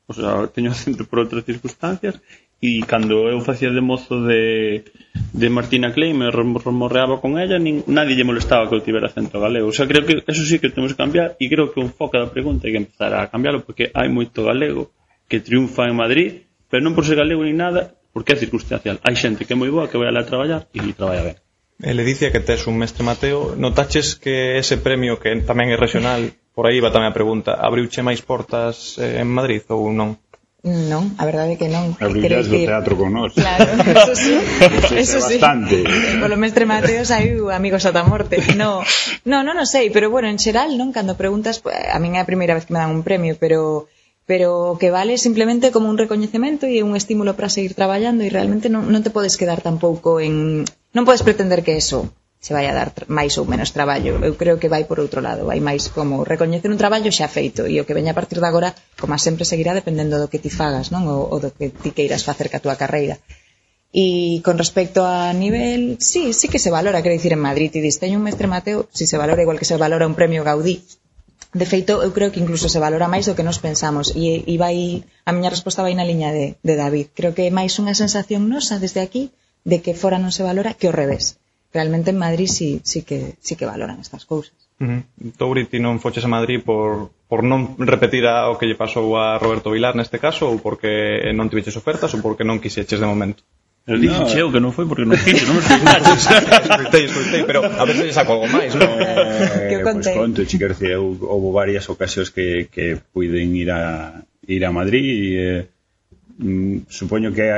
o 0.08 0.12
sea, 0.16 0.48
teño 0.48 0.72
acento 0.72 1.04
por 1.04 1.20
outras 1.20 1.44
circunstancias, 1.44 2.18
e 2.62 2.78
cando 2.86 3.26
eu 3.26 3.42
facía 3.42 3.74
de 3.74 3.82
mozo 3.82 4.22
de, 4.22 4.86
de 5.34 5.48
Martina 5.50 5.90
Clay 5.90 6.14
me 6.14 6.30
remorreaba 6.30 7.18
con 7.18 7.34
ella 7.34 7.58
nin, 7.58 7.82
nadie 7.90 8.14
lle 8.14 8.22
molestaba 8.22 8.70
que 8.70 8.78
eu 8.78 8.86
tivera 8.86 9.10
acento 9.10 9.42
galego. 9.42 9.66
O 9.66 9.74
sea, 9.74 9.90
creo 9.90 10.06
que 10.06 10.22
eso 10.22 10.46
sí 10.46 10.62
que 10.62 10.70
temos 10.70 10.94
que 10.94 11.02
cambiar 11.02 11.34
e 11.42 11.50
creo 11.50 11.74
que 11.74 11.82
un 11.82 11.90
foco 11.90 12.14
da 12.14 12.30
pregunta 12.30 12.70
hai 12.70 12.78
que 12.78 12.82
empezar 12.86 13.10
a 13.18 13.26
cambiarlo 13.26 13.66
porque 13.66 13.90
hai 13.90 14.06
moito 14.06 14.46
galego 14.46 14.94
que 15.26 15.42
triunfa 15.42 15.90
en 15.90 15.98
Madrid 15.98 16.46
pero 16.70 16.86
non 16.86 16.94
por 16.94 17.02
ser 17.02 17.18
galego 17.18 17.42
ni 17.42 17.50
nada 17.50 17.98
porque 18.14 18.32
é 18.32 18.38
circunstancial. 18.38 19.02
Hai 19.02 19.18
xente 19.18 19.42
que 19.42 19.52
é 19.52 19.58
moi 19.58 19.74
boa 19.74 19.90
que 19.90 19.98
vai 19.98 20.06
a 20.06 20.22
traballar 20.22 20.70
e 20.70 20.78
traballa 20.94 21.34
ben. 21.34 21.36
Ele 21.82 22.06
dicía 22.06 22.30
que 22.30 22.38
tes 22.38 22.70
un 22.70 22.78
mestre 22.78 23.02
Mateo 23.02 23.58
Notaches 23.58 24.14
que 24.14 24.54
ese 24.62 24.78
premio 24.78 25.18
que 25.18 25.34
tamén 25.42 25.74
é 25.74 25.76
regional 25.76 26.30
Por 26.52 26.68
aí 26.68 26.84
va 26.84 26.92
tamén 26.92 27.10
a 27.10 27.16
pregunta 27.16 27.56
Abriuche 27.56 28.04
máis 28.04 28.20
portas 28.20 29.00
eh, 29.00 29.24
en 29.24 29.28
Madrid 29.32 29.64
ou 29.72 29.88
non? 29.88 30.20
Non, 30.62 31.18
a 31.18 31.26
verdade 31.26 31.58
que 31.58 31.66
non. 31.66 31.98
Quero 31.98 32.38
do 32.46 32.54
teatro 32.62 32.94
con 32.94 33.10
nós 33.10 33.34
Claro, 33.34 33.66
eso 33.98 34.14
sí. 34.14 34.38
Eso 34.94 34.94
eso 34.94 35.18
sí. 35.18 35.42
bastante. 35.42 35.82
Polo 36.22 36.38
mestre 36.38 36.70
Mateo 36.70 37.02
saiu 37.02 37.50
amigos 37.50 37.82
ata 37.82 38.06
morte. 38.06 38.38
No, 38.54 38.78
no, 39.26 39.42
non 39.42 39.58
o 39.58 39.66
sei, 39.66 39.90
pero 39.90 40.06
bueno, 40.06 40.30
en 40.30 40.38
xeral, 40.38 40.78
non, 40.78 40.94
cando 40.94 41.18
preguntas, 41.18 41.58
pues, 41.58 41.74
a 41.74 41.98
min 41.98 42.14
é 42.14 42.22
a 42.22 42.28
primeira 42.30 42.54
vez 42.54 42.62
que 42.62 42.74
me 42.74 42.78
dan 42.78 42.94
un 42.94 43.02
premio, 43.02 43.34
pero 43.42 43.90
pero 44.22 44.78
que 44.78 44.94
vale 44.94 45.18
simplemente 45.18 45.74
como 45.74 45.90
un 45.90 45.98
recoñecemento 45.98 46.70
e 46.70 46.86
un 46.86 46.94
estímulo 46.94 47.34
para 47.34 47.50
seguir 47.50 47.74
traballando 47.74 48.22
e 48.22 48.30
realmente 48.30 48.70
non, 48.70 48.86
non 48.86 49.02
te 49.02 49.10
podes 49.10 49.34
quedar 49.34 49.66
tampouco 49.66 50.22
en 50.22 50.62
non 50.94 51.02
podes 51.02 51.26
pretender 51.26 51.66
que 51.66 51.74
eso 51.74 52.06
se 52.42 52.52
vai 52.52 52.66
a 52.66 52.74
dar 52.74 52.90
máis 53.06 53.38
ou 53.38 53.46
menos 53.46 53.70
traballo. 53.70 54.18
Eu 54.18 54.34
creo 54.34 54.58
que 54.58 54.66
vai 54.66 54.82
por 54.90 54.98
outro 54.98 55.22
lado, 55.22 55.46
vai 55.46 55.62
máis 55.62 55.86
como 55.94 56.26
recoñecer 56.26 56.74
un 56.74 56.82
traballo 56.82 57.14
xa 57.14 57.30
feito 57.30 57.70
e 57.70 57.78
o 57.78 57.86
que 57.86 57.94
veña 57.94 58.10
a 58.10 58.18
partir 58.18 58.42
de 58.42 58.48
agora, 58.50 58.74
como 58.98 59.14
sempre 59.14 59.46
seguirá 59.46 59.70
dependendo 59.78 60.18
do 60.18 60.26
que 60.26 60.42
ti 60.42 60.50
fagas, 60.50 60.90
non? 60.90 61.06
O, 61.06 61.30
o 61.30 61.36
do 61.38 61.54
que 61.54 61.70
ti 61.70 61.94
queiras 61.94 62.26
facer 62.26 62.50
ca 62.50 62.58
túa 62.58 62.74
carreira. 62.74 63.22
E 63.94 64.42
con 64.42 64.58
respecto 64.58 65.06
a 65.06 65.30
nivel, 65.30 66.02
sí, 66.02 66.34
sí 66.34 66.50
que 66.50 66.58
se 66.58 66.74
valora, 66.74 66.98
quero 66.98 67.14
dicir, 67.14 67.30
en 67.30 67.46
Madrid, 67.46 67.70
ti 67.70 67.78
dis, 67.78 68.02
teño 68.02 68.18
un 68.18 68.26
mestre 68.26 68.50
Mateo, 68.50 68.90
si 68.90 69.06
se 69.06 69.20
valora 69.22 69.46
igual 69.46 69.60
que 69.62 69.68
se 69.70 69.78
valora 69.78 70.10
un 70.10 70.18
premio 70.18 70.42
Gaudí. 70.42 70.82
De 71.54 71.66
feito, 71.68 72.02
eu 72.02 72.10
creo 72.10 72.34
que 72.34 72.42
incluso 72.42 72.66
se 72.66 72.82
valora 72.82 73.06
máis 73.06 73.30
do 73.30 73.36
que 73.38 73.46
nos 73.46 73.62
pensamos 73.62 74.10
e, 74.18 74.42
e 74.50 74.54
vai, 74.58 75.06
a 75.22 75.30
miña 75.30 75.54
resposta 75.54 75.86
vai 75.86 75.94
na 75.94 76.08
liña 76.10 76.34
de, 76.34 76.58
de 76.58 76.74
David. 76.74 77.14
Creo 77.14 77.36
que 77.38 77.46
é 77.46 77.54
máis 77.54 77.78
unha 77.78 77.94
sensación 77.94 78.50
nosa 78.50 78.82
desde 78.82 78.98
aquí 78.98 79.30
de 79.62 79.78
que 79.78 79.94
fora 79.94 80.18
non 80.18 80.34
se 80.34 80.42
valora 80.42 80.74
que 80.74 80.90
o 80.90 80.96
revés 80.96 81.38
realmente 81.72 82.10
en 82.10 82.18
Madrid 82.18 82.46
sí, 82.46 82.80
sí, 82.84 83.02
que, 83.02 83.34
sí 83.40 83.56
que 83.56 83.66
valoran 83.66 84.00
estas 84.00 84.24
cousas. 84.24 84.54
Uh 84.80 84.86
-huh. 84.86 85.32
Touri, 85.36 85.64
ti 85.66 85.78
non 85.78 86.00
foches 86.02 86.24
a 86.24 86.28
Madrid 86.28 86.60
por, 86.60 87.10
por 87.30 87.42
non 87.44 87.78
repetir 87.78 88.26
a, 88.26 88.50
o 88.50 88.58
que 88.58 88.66
lle 88.66 88.76
pasou 88.76 89.16
a 89.16 89.38
Roberto 89.38 89.70
Vilar 89.70 89.94
neste 89.94 90.18
caso 90.18 90.50
ou 90.50 90.58
porque 90.58 91.22
non 91.32 91.48
tiveches 91.48 91.78
ofertas 91.78 92.12
ou 92.14 92.20
porque 92.20 92.44
non 92.44 92.60
quixeches 92.60 93.00
de 93.00 93.06
momento? 93.06 93.42
Eu 93.82 93.98
dixen 93.98 94.22
no. 94.22 94.30
cheo 94.30 94.46
eh. 94.46 94.52
que 94.54 94.60
non 94.62 94.70
foi 94.70 94.86
porque 94.86 95.02
non 95.02 95.18
quixo, 95.18 95.42
non 95.50 95.58
me 95.58 95.62
escoitaches. 95.62 96.22
escoitei, 96.70 97.02
escoitei, 97.10 97.42
pero 97.42 97.66
a 97.66 97.82
ver 97.82 97.98
se 97.98 98.14
saco 98.14 98.38
algo 98.38 98.46
máis, 98.46 98.78
non? 98.78 98.86
Eh, 98.86 99.66
que 99.70 99.76
pois 99.82 99.86
contei. 99.90 100.14
Pois 100.14 100.22
conto, 100.22 100.38
che 100.46 100.56
quero 100.58 100.74
dicir, 100.74 100.94
houve 101.02 101.50
varias 101.50 101.90
ocasións 101.90 102.30
que, 102.30 102.70
que 102.70 103.02
puiden 103.10 103.58
ir 103.58 103.74
a, 103.74 104.22
ir 104.46 104.62
a 104.62 104.70
Madrid 104.70 105.02
e 105.02 105.34
eh, 105.34 105.60
mm, 106.38 106.86
supoño 106.86 107.34
que 107.34 107.50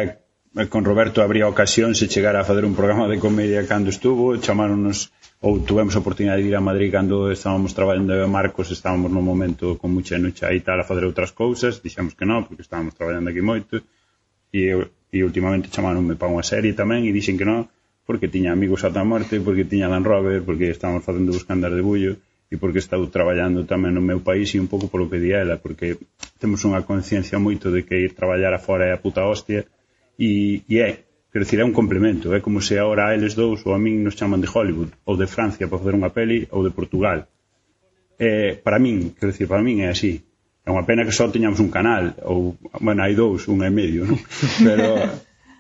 con 0.69 0.85
Roberto 0.85 1.21
habría 1.23 1.49
ocasión 1.49 1.97
se 1.97 2.07
chegara 2.07 2.41
a 2.41 2.45
fazer 2.45 2.65
un 2.65 2.77
programa 2.77 3.09
de 3.09 3.19
comedia 3.19 3.67
cando 3.67 3.91
estuvo, 3.91 4.37
chamáronos 4.39 5.11
ou 5.43 5.59
tuvemos 5.59 5.99
a 5.99 5.99
oportunidade 5.99 6.47
de 6.47 6.49
ir 6.49 6.55
a 6.55 6.63
Madrid 6.63 6.95
cando 6.95 7.27
estábamos 7.35 7.75
traballando 7.75 8.15
en 8.15 8.31
Marcos, 8.31 8.71
estábamos 8.71 9.11
no 9.11 9.19
momento 9.19 9.75
con 9.75 9.91
mucha 9.91 10.15
noche 10.15 10.47
e 10.47 10.63
tal 10.63 10.79
a 10.79 10.87
fazer 10.87 11.11
outras 11.11 11.35
cousas, 11.35 11.83
dixemos 11.83 12.15
que 12.15 12.23
non, 12.23 12.47
porque 12.47 12.63
estábamos 12.63 12.95
traballando 12.95 13.35
aquí 13.35 13.43
moito, 13.43 13.83
e, 14.55 14.71
e 15.11 15.19
últimamente 15.27 15.75
chamaronme 15.75 16.15
para 16.15 16.31
unha 16.31 16.47
serie 16.47 16.71
tamén 16.71 17.03
e 17.03 17.11
dixen 17.11 17.35
que 17.35 17.43
non, 17.43 17.67
porque 18.07 18.31
tiña 18.31 18.55
amigos 18.55 18.87
ata 18.87 19.03
a 19.03 19.09
morte, 19.11 19.43
porque 19.43 19.67
tiña 19.67 19.91
Dan 19.91 20.07
Robert, 20.07 20.47
porque 20.47 20.71
estábamos 20.71 21.03
facendo 21.03 21.35
buscandar 21.35 21.75
de 21.75 21.83
bullo, 21.83 22.15
e 22.47 22.55
porque 22.63 22.79
estou 22.79 23.03
traballando 23.11 23.67
tamén 23.67 23.91
no 23.91 24.07
meu 24.07 24.23
país 24.23 24.55
e 24.55 24.63
un 24.63 24.71
pouco 24.71 24.87
polo 24.87 25.11
que 25.11 25.19
di 25.19 25.35
ela, 25.35 25.59
porque 25.59 25.99
temos 26.39 26.63
unha 26.63 26.87
conciencia 26.87 27.43
moito 27.43 27.75
de 27.75 27.83
que 27.83 27.99
ir 27.99 28.15
traballar 28.15 28.55
afora 28.55 28.87
é 28.87 28.95
a 28.95 29.03
puta 29.03 29.27
hostia, 29.27 29.67
e, 30.19 30.63
e 30.69 30.75
é, 30.81 31.05
quer 31.33 31.43
dizer, 31.43 31.61
é 31.61 31.65
un 31.65 31.75
complemento, 31.75 32.35
é 32.35 32.41
como 32.41 32.63
se 32.63 32.79
agora 32.79 33.11
a 33.11 33.15
eles 33.15 33.35
dous 33.35 33.67
ou 33.67 33.75
a 33.75 33.79
min 33.79 34.03
nos 34.03 34.15
chaman 34.15 34.41
de 34.41 34.47
Hollywood 34.47 34.93
ou 35.05 35.19
de 35.19 35.27
Francia 35.27 35.67
para 35.67 35.79
facer 35.79 35.95
unha 35.95 36.15
peli 36.15 36.47
ou 36.55 36.63
de 36.63 36.71
Portugal. 36.71 37.27
É, 38.19 38.55
para 38.55 38.79
min, 38.79 39.19
quer 39.19 39.35
decir, 39.35 39.51
para 39.51 39.63
min 39.63 39.83
é 39.83 39.91
así. 39.91 40.23
É 40.65 40.71
unha 40.71 40.87
pena 40.87 41.05
que 41.05 41.13
só 41.13 41.27
teñamos 41.29 41.59
un 41.59 41.69
canal 41.69 42.15
ou, 42.23 42.57
bueno, 42.81 43.03
hai 43.03 43.19
dous, 43.19 43.51
un 43.51 43.67
e 43.67 43.71
medio, 43.75 44.07
non? 44.07 44.17
Pero 44.65 44.89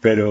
pero 0.04 0.28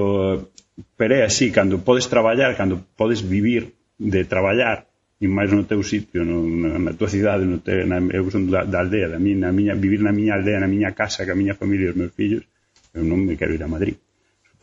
pero 0.98 1.14
é 1.18 1.26
así, 1.26 1.52
cando 1.52 1.82
podes 1.82 2.10
traballar, 2.10 2.56
cando 2.56 2.82
podes 2.96 3.22
vivir 3.22 3.74
de 3.98 4.26
traballar 4.26 4.88
e 5.24 5.28
máis 5.28 5.52
no 5.56 5.64
teu 5.64 5.80
sitio, 5.84 6.28
no, 6.28 6.44
na, 6.44 6.80
na 6.80 6.92
tua 6.94 7.08
cidade, 7.08 7.48
no 7.48 7.64
te, 7.64 7.88
na, 7.88 8.00
eu 8.12 8.28
son 8.28 8.52
da, 8.52 8.68
da 8.68 8.84
aldea, 8.84 9.08
da 9.08 9.20
miña, 9.20 9.48
na 9.48 9.56
miña, 9.56 9.74
vivir 9.76 10.02
na 10.04 10.12
miña 10.12 10.36
aldea, 10.36 10.60
na 10.60 10.68
miña 10.68 10.92
casa, 10.92 11.24
ca 11.24 11.32
miña 11.38 11.56
familia 11.56 11.88
e 11.88 11.94
os 11.94 12.00
meus 12.00 12.12
fillos, 12.12 12.44
eu 12.92 13.08
non 13.08 13.24
me 13.24 13.40
quero 13.40 13.56
ir 13.56 13.64
a 13.64 13.72
Madrid. 13.72 13.96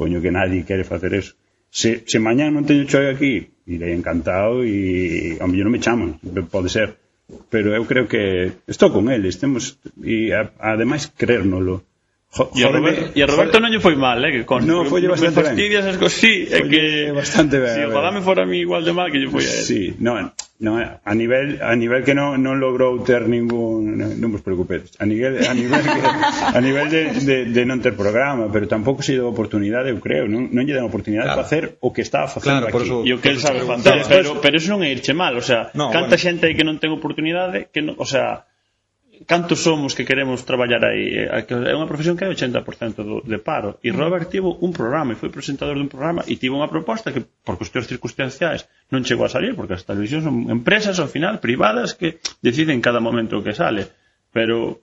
Poño 0.01 0.25
que 0.25 0.33
nadie 0.33 0.65
quere 0.65 0.85
facer 0.89 1.13
eso. 1.13 1.37
Se, 1.69 2.09
se 2.09 2.19
mañán 2.25 2.57
non 2.57 2.65
teño 2.65 2.89
choi 2.89 3.13
aquí, 3.13 3.53
irei 3.69 3.93
encantado 3.93 4.65
e 4.65 5.37
a 5.37 5.45
mellor 5.45 5.69
non 5.69 5.77
me 5.77 5.85
chaman, 5.85 6.17
pode 6.49 6.73
ser. 6.73 6.97
Pero 7.53 7.77
eu 7.77 7.85
creo 7.85 8.09
que 8.09 8.65
estou 8.65 8.89
con 8.89 9.13
eles, 9.13 9.37
temos 9.37 9.77
e 10.01 10.33
a, 10.33 10.49
ademais 10.57 11.13
crérnolo. 11.13 11.85
Jo, 12.33 12.49
e 12.57 12.65
a 12.65 12.73
Roberto, 12.73 13.13
e 13.13 13.21
a 13.21 13.29
Roberto 13.29 13.61
non 13.61 13.69
lle 13.69 13.85
foi 13.85 13.93
mal, 13.93 14.25
eh, 14.25 14.41
que 14.41 14.49
con 14.49 14.65
no, 14.65 14.89
foi 14.89 15.05
me 15.05 15.21
fastidias 15.21 15.85
as 15.85 16.01
cosas, 16.01 16.17
sí, 16.17 16.49
é 16.49 16.65
que 16.65 17.13
bastante 17.13 17.61
ben. 17.61 17.77
Si, 17.77 17.85
ojalá 17.85 18.09
me 18.09 18.25
fora 18.25 18.43
a 18.43 18.49
mí 18.49 18.65
igual 18.65 18.89
de 18.89 18.97
mal 18.97 19.13
que 19.13 19.21
lle 19.21 19.29
foi 19.29 19.45
a 19.45 19.53
él. 19.53 19.65
Sí, 19.69 20.01
no, 20.01 20.17
No, 20.61 20.77
a 20.77 21.15
nivel 21.15 21.57
a 21.65 21.73
nivel 21.75 22.05
que 22.05 22.13
non, 22.13 22.37
non 22.37 22.61
logrou 22.61 23.01
ter 23.01 23.25
ningún 23.25 23.97
non 23.97 24.29
vos 24.29 24.45
preocupedes 24.45 24.93
a 25.01 25.09
nivel 25.09 25.41
a 25.41 25.57
nivel 25.57 25.81
que, 25.81 26.01
a 26.53 26.61
nivel 26.61 26.87
de, 26.93 27.03
de, 27.17 27.37
de 27.49 27.63
non 27.65 27.81
ter 27.81 27.97
programa 27.97 28.53
pero 28.53 28.69
tampouco 28.69 29.01
se 29.01 29.17
deu 29.17 29.25
oportunidade 29.25 29.89
eu 29.89 29.97
creo. 30.05 30.29
Non, 30.29 30.53
non 30.53 30.69
lle 30.69 30.77
dan 30.77 30.85
oportunidade 30.85 31.33
claro. 31.33 31.41
para 31.41 31.49
facer 31.49 31.65
o 31.81 31.97
que 31.97 32.05
estaba 32.05 32.29
facendo 32.29 32.69
claro, 32.69 32.77
aquí. 32.77 32.85
eso, 32.85 32.97
e 33.09 33.11
o 33.17 33.25
que 33.25 33.33
el 33.33 33.41
sabe 33.41 33.65
facer. 33.65 34.05
pero, 34.05 34.37
pero, 34.37 34.45
pero 34.45 34.55
eso 34.61 34.69
non 34.69 34.85
é 34.85 34.93
irche 34.93 35.17
mal 35.17 35.33
o 35.33 35.41
sea 35.41 35.73
no, 35.73 35.89
canta 35.89 36.21
bueno. 36.21 36.29
xente 36.29 36.53
que 36.53 36.61
non 36.61 36.77
ten 36.77 36.93
oportunidade 36.93 37.73
que 37.73 37.81
non, 37.81 37.97
o 37.97 38.05
sea 38.05 38.50
cantos 39.27 39.61
somos 39.61 39.95
que 39.95 40.05
queremos 40.05 40.45
traballar 40.45 40.85
aí? 40.85 41.29
Eh, 41.29 41.45
é 41.45 41.75
unha 41.77 41.91
profesión 41.91 42.17
que 42.17 42.25
é 42.25 42.31
80% 42.33 43.05
do, 43.05 43.21
de 43.21 43.39
paro. 43.41 43.77
E 43.85 43.93
Robert 43.93 44.33
tivo 44.33 44.57
un 44.65 44.73
programa, 44.73 45.13
e 45.13 45.21
foi 45.21 45.29
presentador 45.29 45.77
dun 45.77 45.93
programa, 45.93 46.25
e 46.25 46.41
tivo 46.41 46.57
unha 46.57 46.71
proposta 46.73 47.13
que, 47.13 47.21
por 47.45 47.61
cuestións 47.61 47.91
circunstanciais, 47.91 48.65
non 48.89 49.05
chegou 49.05 49.29
a 49.29 49.33
salir, 49.33 49.53
porque 49.53 49.77
as 49.77 49.85
televisións 49.85 50.25
son 50.25 50.49
empresas, 50.49 50.97
ao 50.97 51.11
final, 51.11 51.43
privadas, 51.43 51.93
que 51.93 52.23
deciden 52.41 52.81
cada 52.81 53.03
momento 53.03 53.45
que 53.45 53.53
sale. 53.53 53.91
Pero 54.33 54.81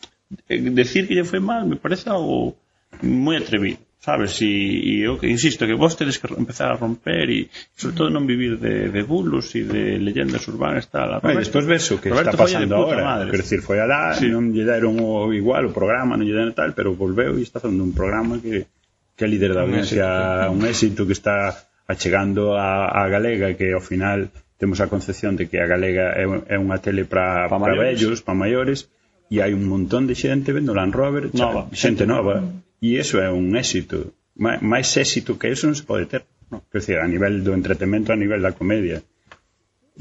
eh, 0.52 0.60
decir 0.76 1.08
que 1.08 1.16
lle 1.16 1.26
foi 1.26 1.40
mal 1.40 1.64
me 1.64 1.80
parece 1.80 2.12
algo 2.12 2.60
moi 3.02 3.40
atrevido 3.40 3.87
sabes? 4.08 4.40
E, 4.42 4.48
e 4.48 4.94
eu 5.04 5.20
insisto 5.28 5.68
que 5.68 5.76
vos 5.76 6.00
tedes 6.00 6.16
que 6.16 6.32
empezar 6.32 6.72
a 6.72 6.80
romper 6.80 7.28
e 7.28 7.52
sobre 7.76 7.96
todo 8.00 8.08
non 8.08 8.24
vivir 8.24 8.56
de, 8.56 8.88
de 8.88 9.02
bulos 9.04 9.52
e 9.60 9.68
de 9.68 10.00
leyendas 10.00 10.48
urbanas 10.48 10.88
tal. 10.88 11.20
A 11.20 11.20
despois 11.36 11.68
ves 11.68 11.92
o 11.92 12.00
que 12.00 12.08
Roberto 12.08 12.32
está 12.32 12.40
pasando 12.40 12.72
agora. 12.72 13.28
Quer 13.28 13.44
decir, 13.44 13.60
foi 13.60 13.84
alá, 13.84 14.16
sí. 14.16 14.32
non 14.32 14.56
lle 14.56 14.64
deron 14.64 14.96
o, 15.04 15.36
igual 15.36 15.68
o 15.68 15.76
programa, 15.76 16.16
non 16.16 16.24
lle 16.24 16.32
deron 16.32 16.56
tal, 16.56 16.72
pero 16.72 16.96
volveu 16.96 17.36
e 17.36 17.44
está 17.44 17.60
facendo 17.60 17.84
un 17.84 17.92
programa 17.92 18.40
que 18.40 18.72
que 19.18 19.26
é 19.26 19.28
líder 19.28 19.52
da 19.52 19.68
audiencia, 19.68 20.06
un 20.48 20.62
éxito, 20.62 20.62
un 20.62 20.64
éxito 20.64 21.02
que 21.04 21.16
está 21.18 21.68
achegando 21.90 22.56
a, 22.56 22.88
a 22.88 23.12
galega 23.12 23.60
que 23.60 23.76
ao 23.76 23.84
final 23.84 24.32
temos 24.56 24.80
a 24.80 24.88
concepción 24.88 25.36
de 25.36 25.52
que 25.52 25.60
a 25.60 25.68
galega 25.68 26.16
é, 26.16 26.56
é 26.56 26.58
unha 26.62 26.80
tele 26.80 27.04
para 27.04 27.52
vellos, 27.52 28.24
para 28.24 28.40
maiores 28.40 28.88
e 29.28 29.44
hai 29.44 29.52
un 29.52 29.68
montón 29.68 30.08
de 30.08 30.16
xente 30.16 30.56
vendo 30.56 30.72
Land 30.72 30.96
Rover, 30.96 31.28
nova, 31.36 31.68
xa, 31.74 31.76
xente, 31.76 32.06
xente 32.06 32.06
nova. 32.08 32.40
nova 32.40 32.67
E 32.82 32.98
iso 33.02 33.18
é 33.18 33.30
un 33.32 33.56
éxito. 33.58 34.14
Máis 34.38 34.90
éxito 34.98 35.38
que 35.40 35.50
iso 35.50 35.66
non 35.66 35.78
se 35.78 35.86
pode 35.86 36.06
ter. 36.06 36.24
No? 36.54 36.62
Quer 36.70 36.80
dizer, 36.80 36.98
a 37.02 37.08
nivel 37.10 37.42
do 37.42 37.58
entretenimento, 37.58 38.14
a 38.14 38.20
nivel 38.20 38.42
da 38.42 38.54
comedia. 38.54 39.02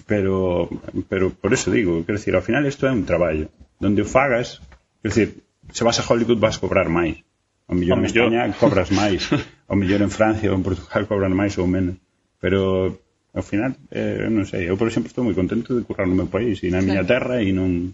Pero, 0.05 0.69
pero 1.09 1.33
por 1.33 1.57
eso 1.57 1.73
digo, 1.73 2.05
quer 2.05 2.21
decir, 2.21 2.37
ao 2.37 2.45
final 2.45 2.69
isto 2.69 2.85
é 2.85 2.93
un 2.93 3.09
traballo. 3.09 3.49
Donde 3.81 4.05
o 4.05 4.09
fagas, 4.09 4.61
quer 5.01 5.09
decir, 5.09 5.29
se 5.73 5.83
vas 5.85 5.97
a 5.99 6.05
Hollywood 6.05 6.39
vas 6.39 6.61
cobrar 6.61 6.93
máis. 6.93 7.25
O 7.67 7.75
millón 7.75 8.05
en 8.05 8.13
España 8.13 8.43
cobras 8.61 8.93
máis. 9.01 9.25
O 9.67 9.75
millón 9.75 10.05
en 10.05 10.13
Francia 10.13 10.53
ou 10.53 10.57
en 10.61 10.63
Portugal 10.63 11.09
cobran 11.09 11.33
máis 11.33 11.57
ou 11.57 11.67
menos. 11.67 11.97
Pero 12.39 12.93
ao 13.37 13.45
final, 13.45 13.77
eh, 13.93 14.29
non 14.33 14.49
sei, 14.49 14.65
eu 14.65 14.81
por 14.81 14.89
exemplo 14.89 15.13
estou 15.13 15.21
moi 15.21 15.37
contento 15.37 15.77
de 15.77 15.85
currar 15.85 16.09
no 16.09 16.17
meu 16.17 16.25
país 16.25 16.61
e 16.65 16.73
na 16.73 16.81
claro. 16.81 16.89
miña 16.89 17.05
terra 17.05 17.37
e 17.45 17.53
non 17.53 17.93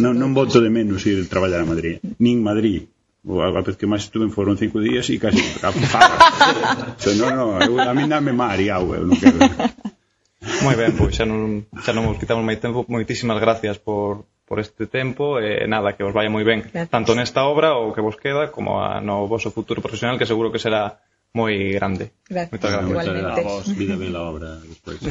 non, 0.00 0.16
non 0.16 0.32
voto 0.32 0.56
de 0.56 0.72
menos 0.72 1.04
ir 1.04 1.20
traballar 1.28 1.60
a 1.60 1.68
Madrid, 1.68 2.00
nin 2.16 2.40
Madrid 2.40 2.88
a 3.20 3.60
vez 3.60 3.76
que 3.76 3.84
máis 3.84 4.08
estuve 4.08 4.32
foron 4.32 4.56
cinco 4.56 4.80
días 4.80 5.04
e 5.12 5.20
casi 5.20 5.44
apujaba. 5.60 6.16
Xe, 6.96 7.14
no, 7.20 7.28
no, 7.36 7.60
eu, 7.60 7.76
a 7.76 7.92
mí 7.92 8.08
dame 8.08 8.32
mar 8.32 8.56
e 8.56 8.72
agua, 8.72 8.96
eu 8.96 9.04
non 9.04 9.16
quero. 9.20 9.36
Moi 10.64 10.72
ben, 10.72 10.96
pois 10.96 11.12
xa 11.12 11.28
non, 11.28 11.68
xa 11.84 11.92
non 11.92 12.08
vos 12.08 12.16
quitamos 12.16 12.40
máis 12.40 12.56
tempo. 12.56 12.88
Moitísimas 12.88 13.36
gracias 13.36 13.76
por, 13.76 14.24
por 14.48 14.56
este 14.56 14.88
tempo 14.88 15.36
e 15.36 15.64
eh, 15.64 15.68
nada, 15.68 15.92
que 15.92 16.00
vos 16.00 16.16
vaya 16.16 16.32
moi 16.32 16.48
ben, 16.48 16.64
gracias. 16.64 16.88
tanto 16.88 17.12
nesta 17.12 17.44
obra 17.44 17.76
o 17.76 17.92
que 17.92 18.00
vos 18.00 18.16
queda 18.16 18.48
como 18.48 18.80
a, 18.80 19.04
no 19.04 19.28
voso 19.28 19.52
futuro 19.52 19.84
profesional 19.84 20.16
que 20.16 20.24
seguro 20.24 20.48
que 20.48 20.56
será 20.56 21.04
moi 21.36 21.76
grande. 21.76 22.16
Gracias. 22.24 22.56
Moitas 22.56 22.72
gracias. 22.72 22.88
Igualmente. 22.88 23.40
A 23.40 23.44
vos, 23.44 23.68
vida 23.76 24.00
ben 24.00 24.16
a 24.16 24.22
obra 24.24 24.56
despois. 24.64 24.96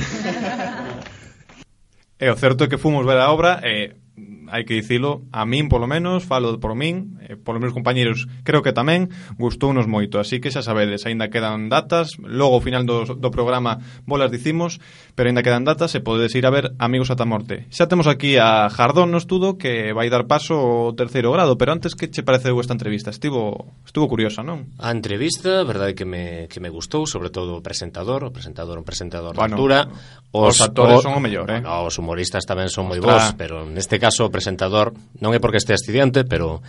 e 2.20 2.26
o 2.26 2.36
certo 2.36 2.66
é 2.66 2.68
que 2.68 2.82
fomos 2.82 3.06
ver 3.06 3.22
a 3.22 3.30
obra 3.30 3.62
e 3.62 3.94
eh, 3.94 4.10
hai 4.52 4.66
que 4.66 4.76
dicilo, 4.76 5.24
a 5.32 5.46
min 5.46 5.70
polo 5.70 5.86
menos, 5.86 6.26
falo 6.26 6.58
por 6.60 6.74
min, 6.74 7.22
eh, 7.24 7.38
polo 7.38 7.62
meus 7.62 7.72
compañeiros 7.72 8.28
creo 8.44 8.66
que 8.66 8.74
tamén, 8.74 9.14
gustounos 9.38 9.86
moito, 9.86 10.18
así 10.18 10.42
que 10.42 10.52
xa 10.52 10.66
sabedes, 10.66 11.06
aínda 11.06 11.30
quedan 11.30 11.70
datas, 11.70 12.18
logo 12.20 12.58
ao 12.58 12.66
final 12.66 12.84
do, 12.84 13.06
do 13.06 13.30
programa 13.30 13.80
bolas 14.10 14.34
dicimos, 14.34 14.82
pero 15.14 15.30
aínda 15.30 15.46
quedan 15.46 15.64
datas 15.64 15.94
e 15.94 16.04
podedes 16.04 16.34
ir 16.34 16.46
a 16.46 16.54
ver 16.54 16.74
Amigos 16.82 17.14
ata 17.14 17.26
morte. 17.26 17.70
Xa 17.70 17.86
temos 17.86 18.10
aquí 18.10 18.36
a 18.42 18.68
Jardón 18.74 19.14
no 19.14 19.22
estudo 19.22 19.60
que 19.60 19.94
vai 19.94 20.10
dar 20.10 20.26
paso 20.26 20.58
ao 20.58 20.98
terceiro 20.98 21.30
grado, 21.30 21.56
pero 21.56 21.72
antes 21.72 21.94
que 21.94 22.10
che 22.10 22.26
pareceu 22.26 22.58
esta 22.58 22.74
entrevista? 22.74 23.14
Estivo 23.14 23.76
estuvo 23.86 24.10
curiosa, 24.10 24.42
non? 24.42 24.74
A 24.82 24.90
entrevista, 24.90 25.62
verdade 25.64 25.94
que 25.94 26.06
me, 26.06 26.50
que 26.50 26.60
me 26.60 26.74
gustou, 26.74 27.06
sobre 27.06 27.30
todo 27.30 27.60
o 27.60 27.62
presentador, 27.62 28.26
o 28.26 28.32
presentador 28.34 28.80
un 28.80 28.88
presentador 28.88 29.36
bueno, 29.36 29.54
de 29.54 29.54
altura, 29.54 29.80
os, 30.32 30.56
os 30.56 30.62
actores 30.62 31.00
o, 31.00 31.02
son 31.02 31.14
o 31.18 31.22
mellor, 31.22 31.50
eh? 31.52 31.62
Bueno, 31.62 31.86
os 31.86 31.96
humoristas 32.00 32.46
tamén 32.46 32.70
son 32.72 32.88
Ostra. 32.88 32.98
moi 32.98 33.00
bons, 33.02 33.28
pero 33.38 33.68
neste 33.68 33.98
caso 34.00 34.26
o 34.26 34.32
presentador, 34.40 34.96
non 35.20 35.36
é 35.36 35.40
porque 35.44 35.60
este 35.60 35.76
estudiante, 35.76 36.24
pero 36.24 36.64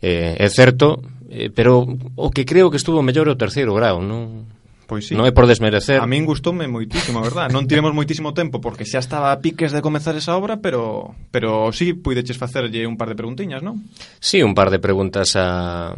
eh, 0.00 0.40
é 0.40 0.48
certo, 0.48 1.04
eh, 1.28 1.52
pero 1.52 1.84
o 2.16 2.28
que 2.32 2.48
creo 2.48 2.72
que 2.72 2.80
estuvo 2.80 3.04
mellor 3.04 3.28
é 3.28 3.36
o 3.36 3.40
terceiro 3.40 3.76
grau, 3.76 4.00
non? 4.00 4.48
Pois 4.84 5.08
sí. 5.08 5.16
Non 5.16 5.24
é 5.24 5.32
por 5.32 5.48
desmerecer. 5.48 5.96
A 6.00 6.08
min 6.08 6.28
gustoume 6.28 6.68
moitísimo, 6.68 7.20
a 7.20 7.24
verdad. 7.24 7.48
Non 7.48 7.64
tivemos 7.64 7.96
moitísimo 7.96 8.36
tempo 8.36 8.60
porque 8.60 8.84
xa 8.84 9.00
estaba 9.00 9.32
a 9.32 9.40
piques 9.40 9.72
de 9.72 9.80
comezar 9.80 10.12
esa 10.16 10.36
obra, 10.36 10.60
pero 10.60 11.16
pero 11.32 11.72
sí 11.72 11.96
puideches 11.96 12.36
facerlle 12.36 12.84
un 12.84 13.00
par 13.00 13.08
de 13.08 13.16
preguntiñas, 13.16 13.64
non? 13.64 13.80
Sí, 14.20 14.44
un 14.44 14.52
par 14.52 14.68
de 14.68 14.80
preguntas 14.80 15.36
a, 15.40 15.96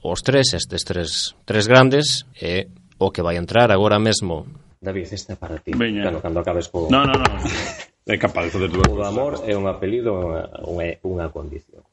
os 0.00 0.20
tres, 0.24 0.56
estes 0.56 0.88
tres, 0.88 1.36
tres 1.44 1.68
grandes, 1.68 2.24
e 2.40 2.72
o 2.96 3.12
que 3.12 3.20
vai 3.20 3.36
entrar 3.36 3.68
agora 3.68 4.00
mesmo. 4.00 4.48
David, 4.80 5.10
este 5.12 5.34
é 5.34 5.36
para 5.36 5.58
ti, 5.58 5.74
Veña. 5.76 6.06
cando, 6.08 6.22
cando 6.22 6.38
acabes 6.40 6.70
co... 6.72 6.86
No, 6.88 7.04
no, 7.04 7.12
no. 7.12 7.28
É 8.08 8.16
capaz 8.16 8.48
de 8.48 8.50
facer 8.56 8.72
dúas 8.72 8.88
O 8.88 9.04
amor 9.04 9.44
é 9.44 9.52
un 9.52 9.68
apelido 9.68 10.16
unha, 10.16 10.48
é 10.80 10.96
unha 11.04 11.28
condición. 11.28 11.84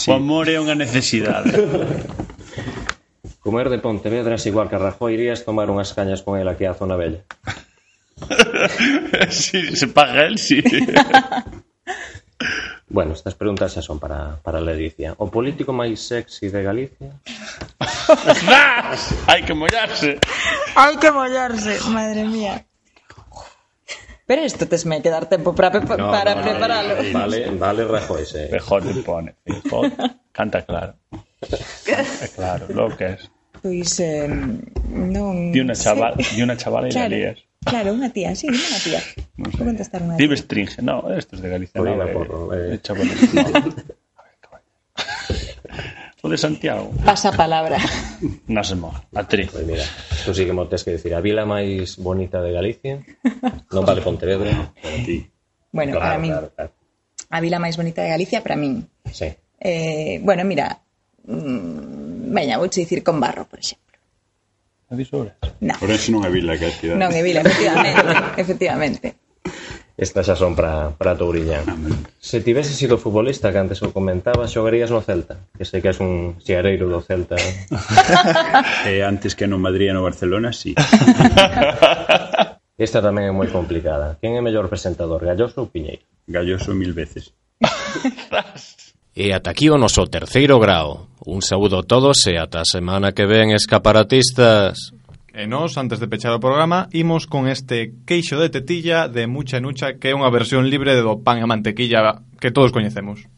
sí. 0.00 0.08
O 0.10 0.16
amor 0.16 0.48
é 0.48 0.56
unha 0.56 0.72
necesidade. 0.72 1.52
Comer 3.44 3.68
de 3.68 3.78
Pontevedra 3.78 4.40
é 4.40 4.48
igual 4.48 4.66
que 4.72 4.74
a 4.74 4.82
Rajoy 4.82 5.14
irías 5.14 5.44
tomar 5.44 5.68
unhas 5.68 5.92
cañas 5.92 6.24
con 6.24 6.40
ela 6.40 6.56
aquí 6.56 6.64
á 6.64 6.72
zona 6.72 6.96
bella. 6.96 7.22
si 9.30 9.76
se 9.76 9.86
paga 9.92 10.26
el, 10.26 10.40
sí. 10.40 10.64
bueno, 12.88 13.12
estas 13.12 13.36
preguntas 13.36 13.76
xa 13.76 13.84
son 13.84 14.00
para, 14.00 14.40
para 14.40 14.64
Leticia. 14.64 15.12
O 15.20 15.28
político 15.28 15.76
máis 15.76 16.00
sexy 16.00 16.48
de 16.48 16.64
Galicia? 16.64 17.20
¡Hai 19.28 19.44
que 19.44 19.52
mollarse! 19.52 20.18
Hai 20.72 20.96
que 20.96 21.12
mollarse! 21.12 21.78
Madre 21.92 22.24
mía. 22.24 22.64
Pero 24.26 24.42
isto 24.44 24.66
tesme 24.66 25.00
que 25.02 25.10
dar 25.10 25.26
tempo 25.30 25.54
para, 25.54 25.70
pe- 25.70 25.86
No, 25.96 26.10
para 26.10 26.34
no, 26.34 26.42
no, 26.42 26.46
preparalo. 26.50 26.94
Vale, 27.14 27.50
vale 27.54 27.84
Rajoy, 27.86 28.26
sí. 28.26 28.42
Mejor 28.50 28.82
te 28.82 28.94
pone. 29.02 29.34
Mejor. 29.46 29.92
Canta 30.32 30.62
claro. 30.66 30.94
Canta 31.86 32.26
claro, 32.34 32.66
lo 32.74 32.90
que 32.96 33.06
es. 33.14 33.30
Pois 33.62 33.98
eh, 34.00 34.28
non 34.28 35.50
Di 35.50 35.60
una 35.60 35.74
chaval, 35.74 36.14
sei. 36.18 36.36
di 36.36 36.42
una 36.42 36.56
chavala 36.56 36.88
y 36.88 36.92
la 36.92 37.06
Claro, 37.06 37.14
lías. 37.16 37.38
claro, 37.64 37.88
unha 37.96 38.10
tía, 38.12 38.30
sí, 38.36 38.46
dime 38.50 38.62
unha 38.68 38.80
tía. 38.84 39.00
No 39.40 39.48
Vou 39.50 39.64
contestar 39.72 40.02
unha 40.04 40.14
Di 40.18 40.26
tía. 40.28 40.36
Stringe. 40.38 40.78
No, 40.82 41.06
esto 41.14 41.34
es 41.38 41.40
de 41.42 41.48
Galicia. 41.50 41.78
Polina 41.80 42.04
no, 42.04 42.12
Porro, 42.12 42.52
eh. 42.54 42.76
de 42.76 42.78
chaval. 42.82 43.06
No. 43.06 43.95
O 46.26 46.28
de 46.28 46.38
Santiago. 46.38 46.90
Pasa 47.06 47.30
a 47.30 47.34
palabra. 47.38 47.78
No 48.50 48.64
se 48.64 48.74
moja. 48.74 49.04
Actriz. 49.14 49.50
Pois 49.52 49.62
mira, 49.66 49.84
tú 50.24 50.34
sí 50.34 50.42
que 50.42 50.50
mo 50.50 50.66
tes 50.66 50.82
que 50.82 50.98
decir 50.98 51.14
a 51.14 51.20
vila 51.22 51.46
máis 51.46 51.94
bonita 52.02 52.42
de 52.42 52.50
Galicia 52.50 52.98
non 53.70 53.86
vale 53.86 54.02
Pontevedra 54.02 54.72
Para 54.82 54.98
ti. 55.06 55.22
Bueno, 55.70 55.94
claro, 55.94 56.02
para 56.02 56.18
min, 56.18 56.32
claro, 56.34 56.48
claro. 56.56 56.72
a 57.30 57.38
vila 57.38 57.62
máis 57.62 57.76
bonita 57.78 58.02
de 58.02 58.10
Galicia 58.10 58.40
para 58.42 58.56
min. 58.58 58.82
Sí. 59.12 59.30
Eh, 59.60 60.18
bueno, 60.24 60.42
mira, 60.42 60.80
mm, 61.28 62.32
veña, 62.34 62.58
vou 62.58 62.66
dicir 62.66 63.04
con 63.06 63.22
barro, 63.22 63.46
por 63.46 63.60
exemplo. 63.60 63.86
No, 65.60 65.74
Por 65.78 65.90
eso 65.92 66.10
non 66.10 66.24
é 66.26 66.30
vila 66.32 66.58
que 66.58 66.66
é 66.66 66.72
cidade. 66.72 66.98
non 66.98 67.12
é 67.14 67.22
vila, 67.22 67.44
efectivamente, 67.46 68.02
efectivamente. 68.42 69.06
Estas 69.96 70.28
xa 70.28 70.36
son 70.36 70.52
para, 70.52 70.92
para 70.92 71.16
Touriñán. 71.16 71.64
Se 72.20 72.44
tivese 72.44 72.76
sido 72.76 73.00
futbolista, 73.00 73.48
que 73.48 73.56
antes 73.56 73.80
o 73.80 73.96
comentaba, 73.96 74.44
xogarías 74.44 74.92
no 74.92 75.00
Celta, 75.00 75.40
que 75.56 75.64
sei 75.64 75.80
que 75.80 75.88
és 75.88 75.96
un 76.04 76.36
xeareiro 76.36 76.84
do 76.84 77.00
Celta. 77.00 77.40
eh, 78.84 79.00
antes 79.08 79.32
que 79.32 79.48
no 79.48 79.56
Madrid 79.56 79.88
e 79.88 79.96
no 79.96 80.04
Barcelona, 80.04 80.52
sí. 80.52 80.76
Esta 82.76 83.00
tamén 83.00 83.24
é 83.24 83.32
moi 83.32 83.48
complicada. 83.48 84.20
Quen 84.20 84.36
é 84.36 84.44
mellor 84.44 84.68
presentador, 84.68 85.24
Galloso 85.24 85.64
ou 85.64 85.72
Piñeiro? 85.72 86.04
Galloso 86.28 86.76
mil 86.76 86.92
veces. 86.92 87.32
e 89.16 89.32
ata 89.32 89.56
aquí 89.56 89.72
o 89.72 89.80
noso 89.80 90.04
terceiro 90.12 90.60
grao. 90.60 91.08
Un 91.24 91.40
saúdo 91.40 91.80
a 91.80 91.88
todos 91.88 92.20
e 92.28 92.36
ata 92.36 92.60
a 92.60 92.68
semana 92.68 93.16
que 93.16 93.24
ven 93.24 93.56
escaparatistas. 93.56 94.92
E 95.36 95.46
nós, 95.46 95.76
antes 95.76 96.00
de 96.00 96.08
pechar 96.08 96.32
o 96.32 96.40
programa, 96.40 96.88
imos 96.96 97.28
con 97.28 97.44
este 97.44 97.92
queixo 98.08 98.40
de 98.40 98.48
tetilla 98.48 99.04
de 99.04 99.28
Mucha 99.28 99.60
Nucha, 99.60 100.00
que 100.00 100.08
é 100.08 100.16
unha 100.16 100.32
versión 100.32 100.64
libre 100.64 100.96
do 100.96 101.20
pan 101.20 101.36
e 101.36 101.44
mantequilla 101.44 102.24
que 102.40 102.48
todos 102.48 102.72
coñecemos. 102.72 103.28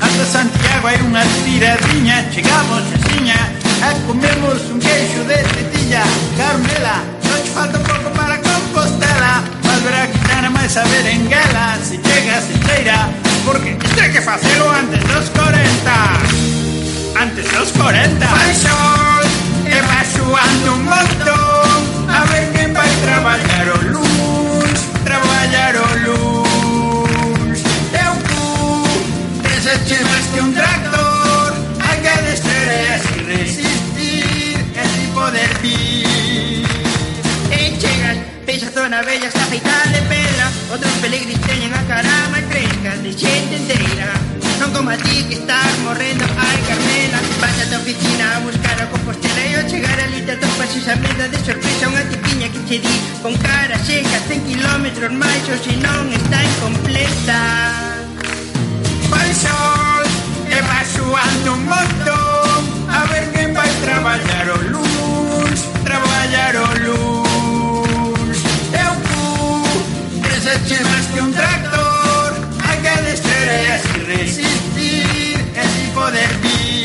Hasta 0.00 0.24
Santiago 0.24 0.88
hai 0.88 0.96
unha 1.04 1.20
tiradiña. 1.44 2.24
Chegamos 2.32 2.88
a 2.88 2.98
Siña 3.04 3.58
E 3.78 3.94
comemos 4.06 4.60
un 4.72 4.80
queixo 4.80 5.22
de 5.24 5.36
tetilla. 5.54 6.02
Carmela, 6.36 6.98
non 7.22 7.38
te 7.42 7.50
falta 7.54 7.78
por 7.78 7.97
habrá 9.78 10.06
que 10.06 10.18
nada 10.28 10.60
a 10.60 10.68
saber 10.68 11.06
en 11.06 11.28
gala 11.28 11.78
Se 11.82 11.96
llegas 11.96 12.44
y 12.54 12.66
cheira, 12.66 13.08
porque 13.44 13.74
tendré 13.74 14.12
que 14.12 14.20
facelo 14.20 14.70
antes 14.70 15.00
dos 15.08 15.30
40. 15.30 15.60
Antes 17.20 17.52
dos 17.52 17.68
40. 17.72 18.26
Paixón, 18.26 19.24
e 19.66 19.80
vai 19.88 20.04
suando 20.14 20.74
un 20.74 20.84
montón, 20.84 21.78
a 22.08 22.24
ver 22.30 22.52
quen 22.52 22.72
vai 22.74 22.90
traballar 23.06 23.66
o 23.76 23.82
luz 23.92 24.78
traballar 25.04 25.74
o 25.76 25.88
luz 26.06 27.58
Teu 27.92 28.12
cu, 28.28 28.84
Ese 29.56 29.74
chives 29.86 30.24
que 30.32 30.40
un 30.40 30.54
tractor, 30.54 30.97
Nesa 38.58 38.72
zona 38.72 39.02
bella 39.02 39.28
está 39.28 39.46
feitada 39.46 39.86
de 39.86 40.02
perla 40.10 40.50
Outros 40.72 40.90
pelegris 41.00 41.38
teñen 41.46 41.70
a 41.70 41.82
cara 41.86 42.10
máis 42.34 42.42
fresca 42.50 42.90
de 43.06 43.14
xente 43.14 43.54
inteira 43.54 44.10
Non 44.58 44.74
como 44.74 44.90
a 44.90 44.98
ti 44.98 45.22
que 45.30 45.38
estás 45.38 45.78
morrendo, 45.86 46.26
ai 46.26 46.58
Carmela. 46.66 47.22
Vas 47.38 47.54
a 47.54 47.70
tua 47.70 47.78
oficina 47.78 48.34
a 48.34 48.42
buscar 48.42 48.74
a 48.82 48.90
compostela 48.90 49.46
E 49.46 49.54
ao 49.54 49.64
chegar 49.70 49.94
ali 50.02 50.26
te 50.26 50.34
atopas 50.34 50.74
esa 50.74 50.98
merda 50.98 51.30
de 51.30 51.38
sorpresa 51.38 51.86
Unha 51.86 52.02
tipiña 52.10 52.50
que 52.50 52.58
che 52.66 52.78
di. 52.82 52.96
Con 53.22 53.38
cara 53.38 53.78
seca 53.78 54.18
100 54.26 54.50
kilómetros 54.50 55.12
máis 55.14 55.44
ou 55.54 55.58
se 55.62 55.78
non 55.78 56.10
está 56.10 56.42
incompleta. 56.42 57.38
Vai 59.06 59.30
sol 59.38 60.02
e 60.50 60.58
va 60.66 60.80
suando 60.82 61.48
un 61.54 61.62
montón. 61.62 62.58
A 62.90 63.06
ver 63.06 63.22
quen 63.30 63.54
vai 63.54 63.70
traballar 63.86 64.50
o 64.50 64.58
lunes 64.66 65.62
Traballar 65.86 66.54
o 66.58 66.66
lunes 66.82 67.27
eche 70.54 70.82
más 70.84 71.06
que 71.08 71.20
un 71.20 71.32
tractor, 71.32 72.34
hay 72.66 72.78
que 72.78 73.02
desear 73.02 73.80
y 73.94 73.98
resistir 74.00 75.36
el 75.54 75.68
tipo 75.84 76.10
de 76.10 76.26
ti. 76.42 76.84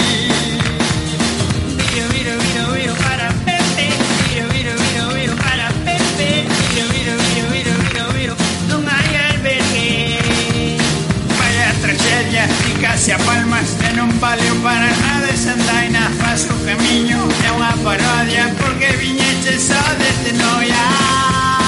Viro, 1.77 2.07
viro, 2.09 2.31
viro, 2.43 2.71
viro 2.73 2.93
para 2.95 3.29
Pepe, 3.45 3.89
viro, 4.33 4.47
viro, 4.49 4.73
viro, 4.83 5.13
viro 5.15 5.35
para 5.35 5.69
Pepe, 5.85 6.45
viro, 6.71 6.87
viro, 6.91 7.13
viro, 7.23 7.47
viro, 7.51 7.73
viro, 7.87 8.13
viro, 8.13 8.35
no 8.67 8.77
hay 8.79 9.15
albergue. 9.29 10.77
Vaya 11.39 11.73
tragedia 11.81 12.47
y 12.69 12.81
casi 12.81 13.11
a 13.11 13.17
palmas 13.19 13.77
en 13.89 13.99
un 14.01 14.11
palio 14.19 14.55
para 14.61 14.87
nada 14.87 15.27
de 15.27 15.37
Santaina, 15.37 16.11
fa 16.19 16.37
su 16.37 16.53
camino, 16.65 17.17
es 17.45 17.51
una 17.51 17.71
parodia 17.83 18.53
porque 18.59 18.91
viñeche 18.97 19.57
só 19.59 19.81
de 19.99 20.33
noia. 20.33 21.62